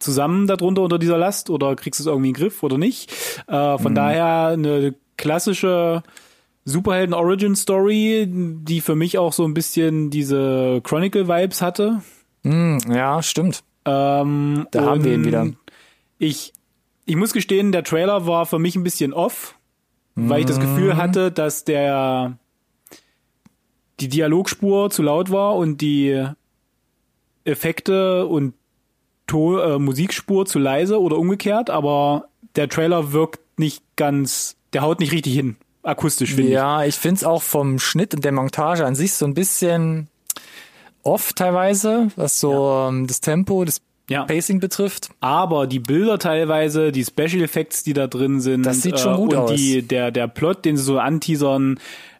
[0.00, 3.12] zusammen darunter unter dieser Last oder kriegst du es irgendwie in den Griff oder nicht?
[3.48, 3.78] Äh, Mhm.
[3.78, 6.02] von daher eine klassische
[6.64, 12.02] Superhelden-Origin-Story, die für mich auch so ein bisschen diese Chronicle-Vibes hatte.
[12.44, 13.62] Hm, ja, stimmt.
[13.86, 15.46] Ähm, Da haben wir ihn wieder.
[16.18, 16.52] Ich,
[17.04, 19.54] ich muss gestehen, der Trailer war für mich ein bisschen off,
[20.14, 20.96] weil ich das Gefühl Mhm.
[20.96, 22.38] hatte, dass der
[24.00, 26.26] die Dialogspur zu laut war und die
[27.44, 28.54] Effekte und
[29.26, 35.00] to äh, Musikspur zu leise oder umgekehrt, aber der Trailer wirkt nicht ganz, der haut
[35.00, 36.54] nicht richtig hin, akustisch finde ich.
[36.54, 40.08] Ja, ich find's auch vom Schnitt und der Montage an sich so ein bisschen
[41.06, 44.24] off teilweise, was so ähm, das Tempo, das Ja.
[44.24, 45.08] Pacing betrifft.
[45.20, 49.32] Aber die Bilder teilweise, die Special Effects, die da drin sind, Das sieht schon gut
[49.34, 49.54] und aus.
[49.56, 51.78] die der der Plot, den sie so anteasern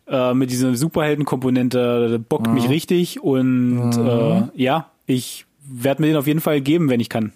[0.09, 2.55] äh, mit dieser Superheldenkomponente, bockt Mhm.
[2.55, 7.09] mich richtig und äh, ja, ich werde mir den auf jeden Fall geben, wenn ich
[7.09, 7.33] kann.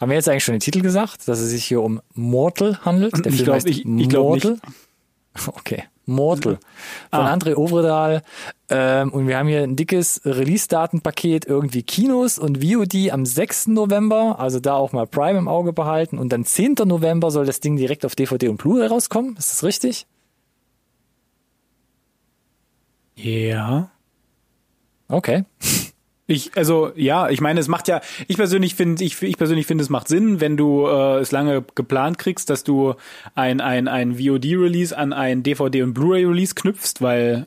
[0.00, 3.14] Haben wir jetzt eigentlich schon den Titel gesagt, dass es sich hier um Mortal handelt?
[3.24, 4.44] Der Ich Film glaub- ich- ich glaub nicht.
[4.44, 4.58] Mortal.
[5.48, 6.58] Okay, Mortal.
[7.10, 7.34] Von Ah.
[7.34, 8.22] André Ovredal.
[8.68, 13.68] Ähm, und wir haben hier ein dickes Release-Datenpaket, irgendwie Kinos und VOD am 6.
[13.68, 14.38] November.
[14.38, 16.18] Also da auch mal Prime im Auge behalten.
[16.18, 16.74] Und dann 10.
[16.84, 19.36] November soll das Ding direkt auf DVD und Blu-ray rauskommen.
[19.36, 20.06] Ist das richtig?
[23.16, 23.90] Ja.
[25.08, 25.44] Okay.
[26.28, 29.82] Ich, also ja, ich meine, es macht ja, ich persönlich finde, ich, ich persönlich finde,
[29.82, 32.94] es macht Sinn, wenn du äh, es lange geplant kriegst, dass du
[33.36, 37.46] ein, ein, ein VOD-Release an ein DVD- und Blu-ray-Release knüpfst, weil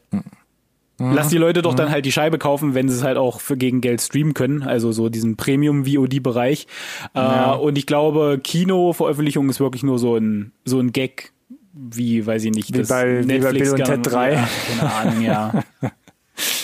[0.98, 3.56] lass die Leute doch dann halt die Scheibe kaufen, wenn sie es halt auch für
[3.58, 6.68] gegen Geld streamen können, also so diesen Premium-VOD-Bereich.
[7.14, 7.20] Äh,
[7.56, 11.32] und ich glaube, Kino-Veröffentlichung ist wirklich nur so ein, so ein Gag,
[11.74, 14.34] wie, weiß ich nicht, Wie das bei- wie bei Bill und Ted 3.
[14.34, 14.50] Ja,
[14.80, 15.64] keine Ahnung, ja.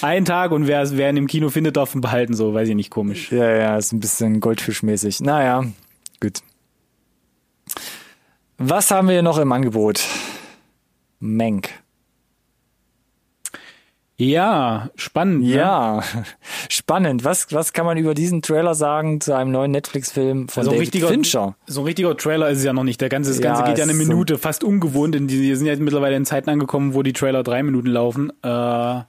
[0.01, 2.75] Ein Tag und wer, wer ihn im Kino findet, darf ihn behalten, so, weiß ich
[2.75, 3.31] nicht, komisch.
[3.31, 5.21] Ja, ja, ist ein bisschen Goldfischmäßig.
[5.21, 5.65] Naja,
[6.21, 6.39] gut.
[8.57, 10.01] Was haben wir noch im Angebot?
[11.19, 11.69] Menk.
[14.17, 15.41] Ja, spannend.
[15.43, 15.55] Ne?
[15.55, 16.01] Ja,
[16.69, 17.25] spannend.
[17.25, 20.83] Was, was kann man über diesen Trailer sagen zu einem neuen Netflix-Film von Also David
[20.83, 21.57] richtiger, Fincher?
[21.67, 23.01] So ein richtiger Trailer ist es ja noch nicht.
[23.01, 25.15] Der ganze, das Ja, Ganze geht ja eine Minute, fast ungewohnt.
[25.15, 28.31] In die, wir sind ja mittlerweile in Zeiten angekommen, wo die Trailer drei Minuten laufen.
[28.41, 29.01] Äh,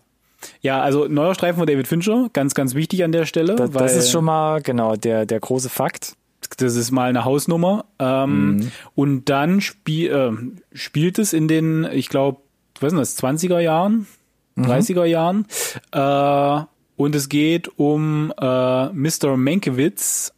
[0.61, 3.57] ja, also neuer Streifen von David Fincher, ganz, ganz wichtig an der Stelle.
[3.57, 6.17] Das, weil das ist schon mal, genau, der, der große Fakt.
[6.59, 7.85] das ist mal eine Hausnummer.
[7.99, 8.73] Ähm, Mhm.
[8.95, 12.41] Und dann spiel, äh, spielt es in den, ich glaube,
[12.81, 14.07] was sind das, 20er Jahren,
[14.55, 14.65] Mhm.
[14.67, 15.47] 30er Jahren.
[15.93, 16.65] Äh,
[16.97, 19.37] und es geht um äh, Mr.
[19.37, 20.33] Mankiewicz.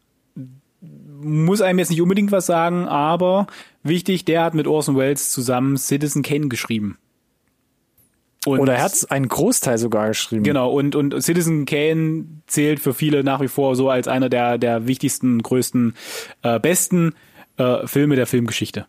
[1.21, 3.47] Muss einem jetzt nicht unbedingt was sagen, aber
[3.83, 6.97] wichtig, der hat mit Orson Welles zusammen Citizen Kane geschrieben.
[8.49, 10.43] Und Oder er hat einen Großteil sogar geschrieben.
[10.45, 14.59] Genau, und, und Citizen Kane zählt für viele nach wie vor so als einer der,
[14.59, 15.95] der wichtigsten, größten,
[16.43, 17.15] äh, besten
[17.57, 18.87] äh, Filme der Filmgeschichte.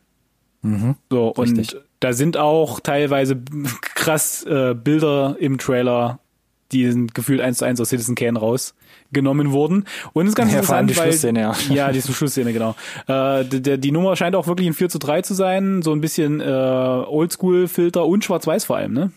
[1.09, 1.79] so, und richtig.
[2.01, 3.41] da sind auch teilweise
[3.95, 6.19] krass äh, Bilder im Trailer,
[6.71, 9.85] die sind gefühlt eins zu eins aus Citizen Kane rausgenommen wurden.
[10.13, 11.55] Und es ist ganz Ja, interessant, die weil, Schlussszene, ja.
[11.69, 12.75] ja, die Schlussszene, genau.
[13.07, 15.93] Äh, die, die- die Nummer scheint auch wirklich ein 4 zu 3 zu sein, so
[15.93, 19.11] ein bisschen äh, Oldschool-Filter und schwarz-weiß vor allem, ne?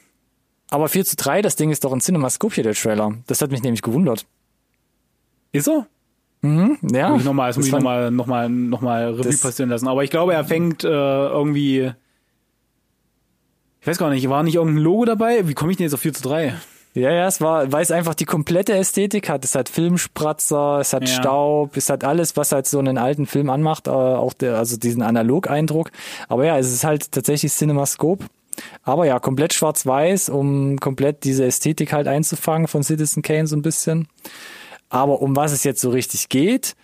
[0.73, 3.13] Aber 4 zu 3, das Ding ist doch ein Cinemascope hier, der Trailer.
[3.27, 4.25] Das hat mich nämlich gewundert.
[5.53, 5.87] Ist er?
[6.43, 9.87] Ja, Muss ich nochmal, das muss ich nochmal, nochmal, nochmal Revue Das- passieren lassen.
[9.87, 11.93] Aber ich glaube, er fängt äh, irgendwie.
[13.81, 15.47] Ich weiß gar nicht, war nicht irgendein Logo dabei?
[15.47, 16.55] Wie komme ich denn jetzt auf 4 zu 3?
[16.95, 19.45] Ja, ja, es war, weil es einfach die komplette Ästhetik hat.
[19.45, 21.15] Es hat Filmspratzer, es hat Ja.
[21.15, 24.77] Staub, es hat alles, was halt so einen alten Film anmacht, äh, auch der, also
[24.77, 25.91] diesen Analog-Eindruck.
[26.29, 28.25] Aber ja, es ist halt tatsächlich Cinemascope.
[28.83, 33.63] Aber ja, komplett schwarz-weiß, um komplett diese Ästhetik halt einzufangen von Citizen Kane so ein
[33.63, 34.09] bisschen.
[34.89, 36.75] Aber um was es jetzt so richtig geht,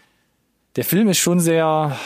[0.77, 1.97] der Film ist schon sehr,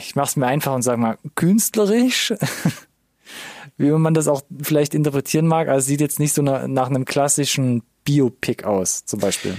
[0.00, 2.34] ich mach's mir einfach und sag mal, künstlerisch.
[3.76, 5.68] Wie man das auch vielleicht interpretieren mag.
[5.68, 9.56] Also sieht jetzt nicht so na- nach einem klassischen Biopic aus, zum Beispiel.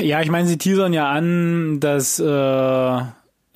[0.00, 3.02] Ja, ich meine, sie teasern ja an, dass äh,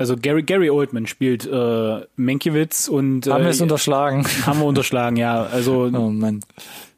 [0.03, 4.26] also Gary Gary Oldman spielt äh, Mankiewicz und Haben wir äh, es unterschlagen?
[4.46, 5.44] haben wir unterschlagen, ja.
[5.44, 6.40] Also Oh Mann.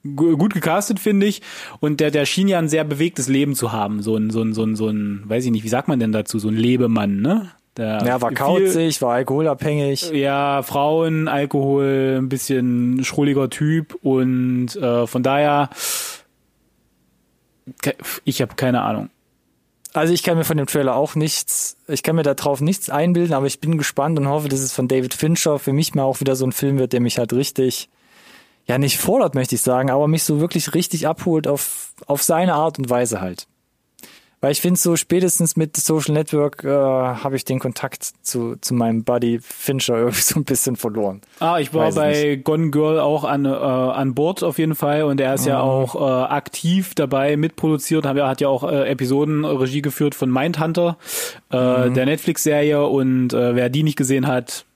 [0.02, 1.42] gu- gut gecastet, finde ich.
[1.80, 4.02] Und der, der schien ja ein sehr bewegtes Leben zu haben.
[4.02, 6.12] So ein, so ein, so ein, so ein, weiß ich nicht, wie sagt man denn
[6.12, 6.38] dazu?
[6.38, 7.50] So ein Lebemann, ne?
[7.76, 10.10] Der Ja, war kauzig, war alkoholabhängig.
[10.12, 15.68] Ja, Frauen, Alkohol, ein bisschen schrulliger Typ und äh, von daher,
[18.24, 19.10] ich habe keine Ahnung.
[19.94, 22.90] Also ich kann mir von dem Trailer auch nichts, ich kann mir da drauf nichts
[22.90, 26.02] einbilden, aber ich bin gespannt und hoffe, dass es von David Fincher für mich mal
[26.02, 27.88] auch wieder so ein Film wird, der mich halt richtig,
[28.66, 32.54] ja nicht fordert, möchte ich sagen, aber mich so wirklich richtig abholt auf, auf seine
[32.54, 33.46] Art und Weise halt.
[34.44, 38.74] Weil ich finde, so spätestens mit Social Network äh, habe ich den Kontakt zu, zu
[38.74, 41.22] meinem Buddy Fincher irgendwie so ein bisschen verloren.
[41.40, 45.04] Ah, ich war Weiß bei Gone Girl auch an, äh, an Bord auf jeden Fall
[45.04, 49.46] und er ist ja auch äh, aktiv dabei mitproduziert, hat, hat ja auch äh, Episoden
[49.46, 50.98] Regie geführt von Mindhunter,
[51.48, 54.66] äh, der Netflix-Serie und äh, wer die nicht gesehen hat,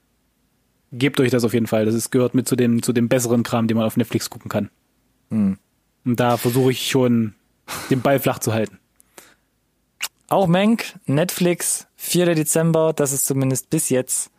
[0.92, 1.84] gebt euch das auf jeden Fall.
[1.84, 4.48] Das ist, gehört mit zu dem, zu dem besseren Kram, den man auf Netflix gucken
[4.48, 4.70] kann.
[5.28, 5.58] Und
[6.06, 7.34] da versuche ich schon
[7.90, 8.78] den Ball flach zu halten.
[10.28, 12.34] Auch Mank, Netflix, 4.
[12.34, 14.30] Dezember, das ist zumindest bis jetzt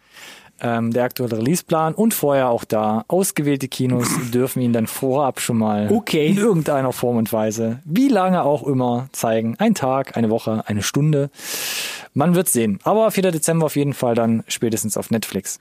[0.61, 3.05] ähm, der aktuelle Releaseplan und vorher auch da.
[3.07, 6.27] Ausgewählte Kinos dürfen ihn dann vorab schon mal Okay.
[6.27, 9.55] in irgendeiner Form und Weise, wie lange auch immer, zeigen.
[9.57, 11.31] Ein Tag, eine Woche, eine Stunde.
[12.13, 12.79] Man wird sehen.
[12.83, 13.31] Aber 4.
[13.31, 15.59] Dezember auf jeden Fall dann spätestens auf Netflix.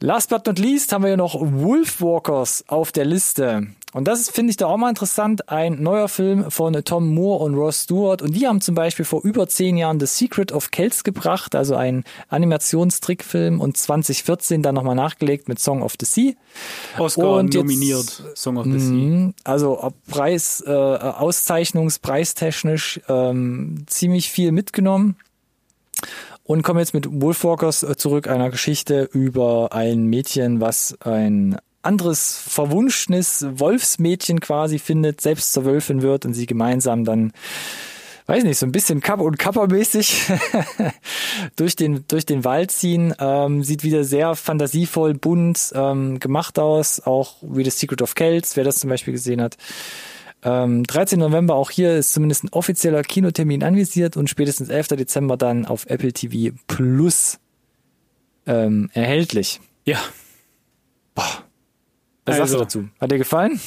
[0.00, 3.68] Last but not least haben wir ja noch Wolfwalkers auf der Liste.
[3.96, 7.54] Und das finde ich da auch mal interessant, ein neuer Film von Tom Moore und
[7.54, 8.20] Ross Stewart.
[8.20, 11.76] Und die haben zum Beispiel vor über zehn Jahren The Secret of Kells gebracht, also
[11.76, 16.34] ein Animationstrickfilm und 2014 dann nochmal nachgelegt mit Song of the Sea.
[16.98, 18.92] Oscar Und jetzt- nominiert, Song of the Sea.
[18.92, 19.32] Mhm.
[19.44, 25.16] Also Preis, äh, Auszeichnungspreistechnisch ähm, ziemlich viel mitgenommen.
[26.44, 31.56] Und kommen jetzt mit Wolfwalkers äh, zurück, einer Geschichte über ein Mädchen, was ein
[31.86, 37.32] anderes verwunschenes Wolfsmädchen quasi findet, selbst zur Wölfin wird und sie gemeinsam dann,
[38.26, 40.30] weiß nicht, so ein bisschen Kapp und Kapper-mäßig
[41.56, 43.14] durch den, durch den Wald ziehen.
[43.18, 48.56] Ähm, sieht wieder sehr fantasievoll, bunt ähm, gemacht aus, auch wie The Secret of Kells,
[48.56, 49.56] wer das zum Beispiel gesehen hat.
[50.42, 51.18] Ähm, 13.
[51.18, 54.88] November, auch hier ist zumindest ein offizieller Kinotermin anvisiert und spätestens 11.
[54.88, 57.38] Dezember dann auf Apple TV Plus
[58.46, 59.60] ähm, erhältlich.
[59.84, 59.98] Ja.
[62.26, 62.64] Was sagst du Also.
[62.64, 62.88] dazu?
[63.00, 63.60] Hat dir gefallen?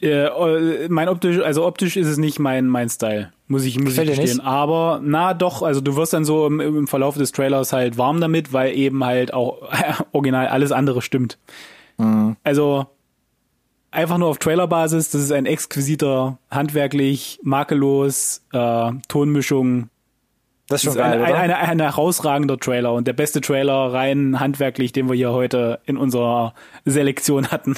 [0.00, 3.90] Äh, äh, mein optisch, also optisch ist es nicht mein mein Style, muss ich muss
[3.90, 4.40] Gefällt ich gestehen.
[4.40, 8.20] Aber na doch, also du wirst dann so im, im Verlauf des Trailers halt warm
[8.20, 9.58] damit, weil eben halt auch
[10.12, 11.38] original alles andere stimmt.
[11.98, 12.36] Mhm.
[12.42, 12.86] Also
[13.90, 15.10] einfach nur auf Trailerbasis.
[15.10, 19.88] Das ist ein exquisiter, handwerklich, makellos, äh, Tonmischung.
[20.68, 24.90] Das ist schon geil, ein, ein, ein, herausragender Trailer und der beste Trailer rein handwerklich,
[24.90, 26.54] den wir hier heute in unserer
[26.84, 27.76] Selektion hatten.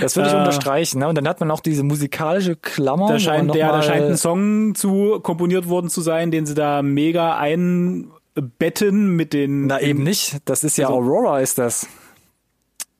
[0.00, 0.98] das würde ich äh, unterstreichen.
[0.98, 1.08] Ne?
[1.08, 3.08] Und dann hat man auch diese musikalische Klammer.
[3.08, 6.82] Da scheint, der, da scheint ein Song zu komponiert worden zu sein, den sie da
[6.82, 9.66] mega einbetten mit den.
[9.66, 10.38] Na eben nicht.
[10.46, 11.86] Das ist ja Also- Aurora, ist das.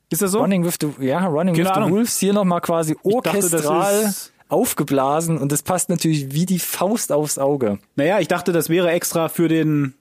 [0.09, 0.39] Ist das so?
[0.39, 1.91] Running with the, ja, Running Keine with the.
[1.91, 2.19] Wolves.
[2.19, 7.11] Hier nochmal quasi dachte, das orchestral ist- aufgeblasen und das passt natürlich wie die Faust
[7.11, 7.79] aufs Auge.
[7.95, 9.93] Naja, ich dachte, das wäre extra für den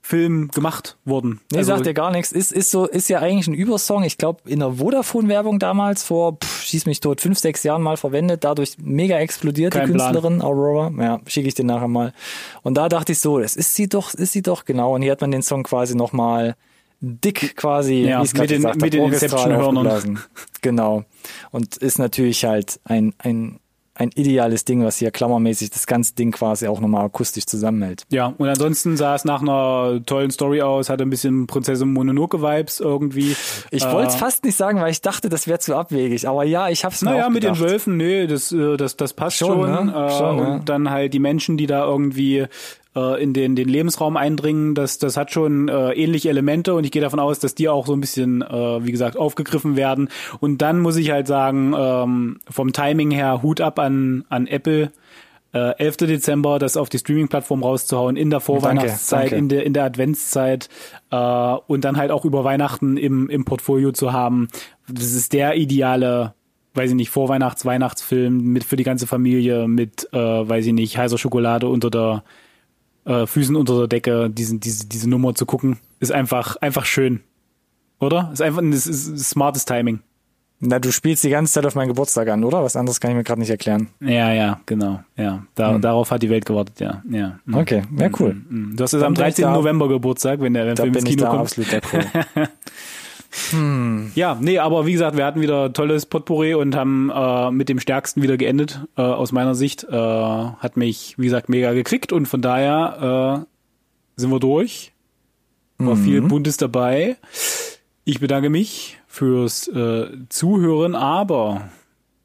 [0.00, 1.40] Film gemacht worden.
[1.50, 2.30] Nee, Also, sagt ja gar nichts.
[2.30, 4.02] Ist, ist so, ist ja eigentlich ein Übersong.
[4.04, 7.96] Ich glaube, in der Vodafone-Werbung damals vor, pff, schieß mich tot, fünf, sechs Jahren mal
[7.96, 8.44] verwendet.
[8.44, 9.90] Dadurch mega explodiert die Plan.
[9.92, 10.92] Künstlerin Aurora.
[11.02, 12.12] Ja, schicke ich dir nachher mal.
[12.62, 14.94] Und da dachte ich so, das ist sie doch, ist sie doch genau.
[14.94, 16.54] Und hier hat man den Song quasi nochmal
[17.00, 20.18] dick quasi, Ja, wie mit den- mit den Inception-Hörnern.
[20.60, 21.04] Genau.
[21.50, 23.58] Und ist natürlich halt ein, ein,
[23.96, 28.02] ein ideales Ding, was hier klammermäßig das ganze Ding quasi auch nochmal akustisch zusammenhält.
[28.10, 32.80] Ja, und ansonsten sah es nach einer tollen Story aus, hatte ein bisschen Prinzessin Mononoke-Vibes
[32.80, 33.36] irgendwie.
[33.70, 36.26] Ich Äh, wollte es fast nicht sagen, weil ich dachte, das wäre zu abwegig.
[36.28, 37.58] Aber ja, ich hab's mir Naja, mit den.
[37.60, 39.86] Wölfen, nee, das, äh, das, das passt Schon, schon.
[39.86, 39.92] ne?
[39.94, 40.52] Äh, Schon, ne?
[40.54, 42.46] Und dann halt die Menschen, die da irgendwie
[42.94, 46.90] äh, in den, den Lebensraum eindringen, das, das hat schon äh, ähnliche Elemente und ich
[46.90, 50.08] gehe davon aus, dass die auch so ein bisschen, äh, wie gesagt, aufgegriffen werden.
[50.40, 54.92] Und dann muss ich halt sagen, ähm, vom Timing her Hut ab an, an Apple.
[55.52, 55.98] Äh, 11.
[55.98, 59.36] Dezember, das auf die Streaming-Plattform rauszuhauen, in der Vorweihnachtszeit, danke.
[59.36, 60.68] in der in der Adventszeit
[61.12, 61.16] äh,
[61.68, 64.48] und dann halt auch über Weihnachten im, im Portfolio zu haben.
[64.88, 66.34] Das ist der ideale
[66.74, 70.98] weiß ich nicht, Vorweihnachts-, Weihnachtsfilm mit für die ganze Familie mit, äh, weiß ich nicht,
[70.98, 72.24] heißer Schokolade unter der
[73.04, 77.20] äh, Füßen unter der Decke, diesen, diese, diese Nummer zu gucken, ist einfach, einfach schön.
[78.00, 78.30] Oder?
[78.32, 80.00] Ist einfach ein ist, ist smartes Timing.
[80.60, 82.62] Na, du spielst die ganze Zeit auf meinen Geburtstag an, oder?
[82.62, 83.88] Was anderes kann ich mir gerade nicht erklären.
[84.00, 85.00] Ja, ja, genau.
[85.16, 87.02] Ja, da, darauf hat die Welt gewartet, ja.
[87.10, 87.38] ja.
[87.44, 87.54] Mhm.
[87.54, 88.34] Okay, ja, cool.
[88.48, 88.74] Mhm.
[88.76, 89.42] Du hast jetzt am bin ich 13.
[89.44, 91.40] da- November Geburtstag, wenn der Da Film ins Kino da kommt.
[91.42, 91.70] absolut
[93.52, 94.10] d'accord.
[94.14, 97.80] Ja, nee, aber wie gesagt, wir hatten wieder tolles Potpourri und haben äh, mit dem
[97.80, 99.84] Stärksten wieder geendet, äh, aus meiner Sicht.
[99.84, 104.92] Äh, hat mich, wie gesagt, mega gekriegt und von daher äh, sind wir durch.
[105.78, 107.16] War viel Buntes dabei.
[108.04, 111.68] Ich bedanke mich fürs äh, Zuhören, aber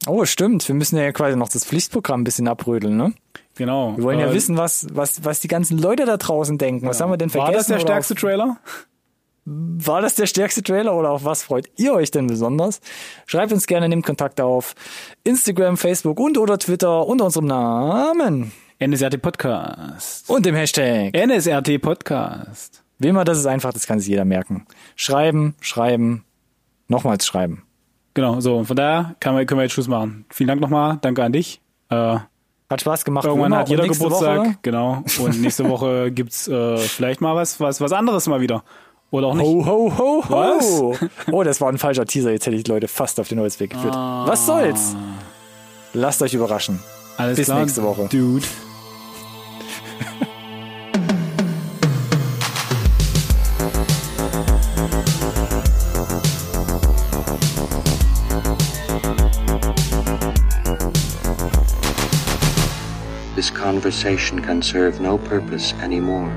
[0.06, 0.66] Oh, stimmt.
[0.66, 3.12] Wir müssen ja quasi noch das Pflichtprogramm ein bisschen abrödeln, ne?
[3.54, 3.96] genau.
[3.96, 6.86] Wir wollen ja äh, wissen, was, was, was die ganzen Leute da draußen denken.
[6.86, 7.52] Was haben wir denn vergessen?
[7.52, 8.56] War das der stärkste Trailer?
[9.44, 12.80] War das der stärkste Trailer oder auf was freut ihr euch denn besonders?
[13.26, 14.74] Schreibt uns gerne, nehmt Kontakt auf
[15.24, 20.28] Instagram, Facebook und oder Twitter unter unserem Namen NSRT Podcast.
[20.30, 21.14] und dem Hashtag.
[21.14, 22.82] NSRT Podcast.
[22.98, 24.66] Wie immer, das ist einfach, das kann sich jeder merken.
[24.94, 26.24] Schreiben, schreiben,
[26.88, 27.62] nochmals schreiben.
[28.14, 30.26] Genau, so, und von daher kann man, können wir jetzt Schluss machen.
[30.30, 31.60] Vielen Dank nochmal, danke an dich.
[31.88, 32.18] Äh,
[32.68, 33.24] Hat Spaß gemacht.
[33.24, 35.02] Irgendwann hat jeder Geburtstag, Woche, genau.
[35.18, 38.64] Und nächste Woche gibt's äh, vielleicht mal was, was, was anderes mal wieder.
[39.10, 39.46] Oder auch nicht.
[39.46, 40.94] Ho, ho, ho, ho.
[40.94, 41.10] Was?
[41.32, 42.30] Oh, das war ein falscher Teaser.
[42.30, 43.94] Jetzt hätte ich die Leute fast auf den Holzweg geführt.
[43.94, 44.94] Was soll's?
[45.92, 46.80] Lasst euch überraschen.
[47.16, 48.08] Alles bis klar, nächste Woche.
[48.10, 48.46] Dude.
[63.34, 66.30] This conversation can serve no purpose anymore.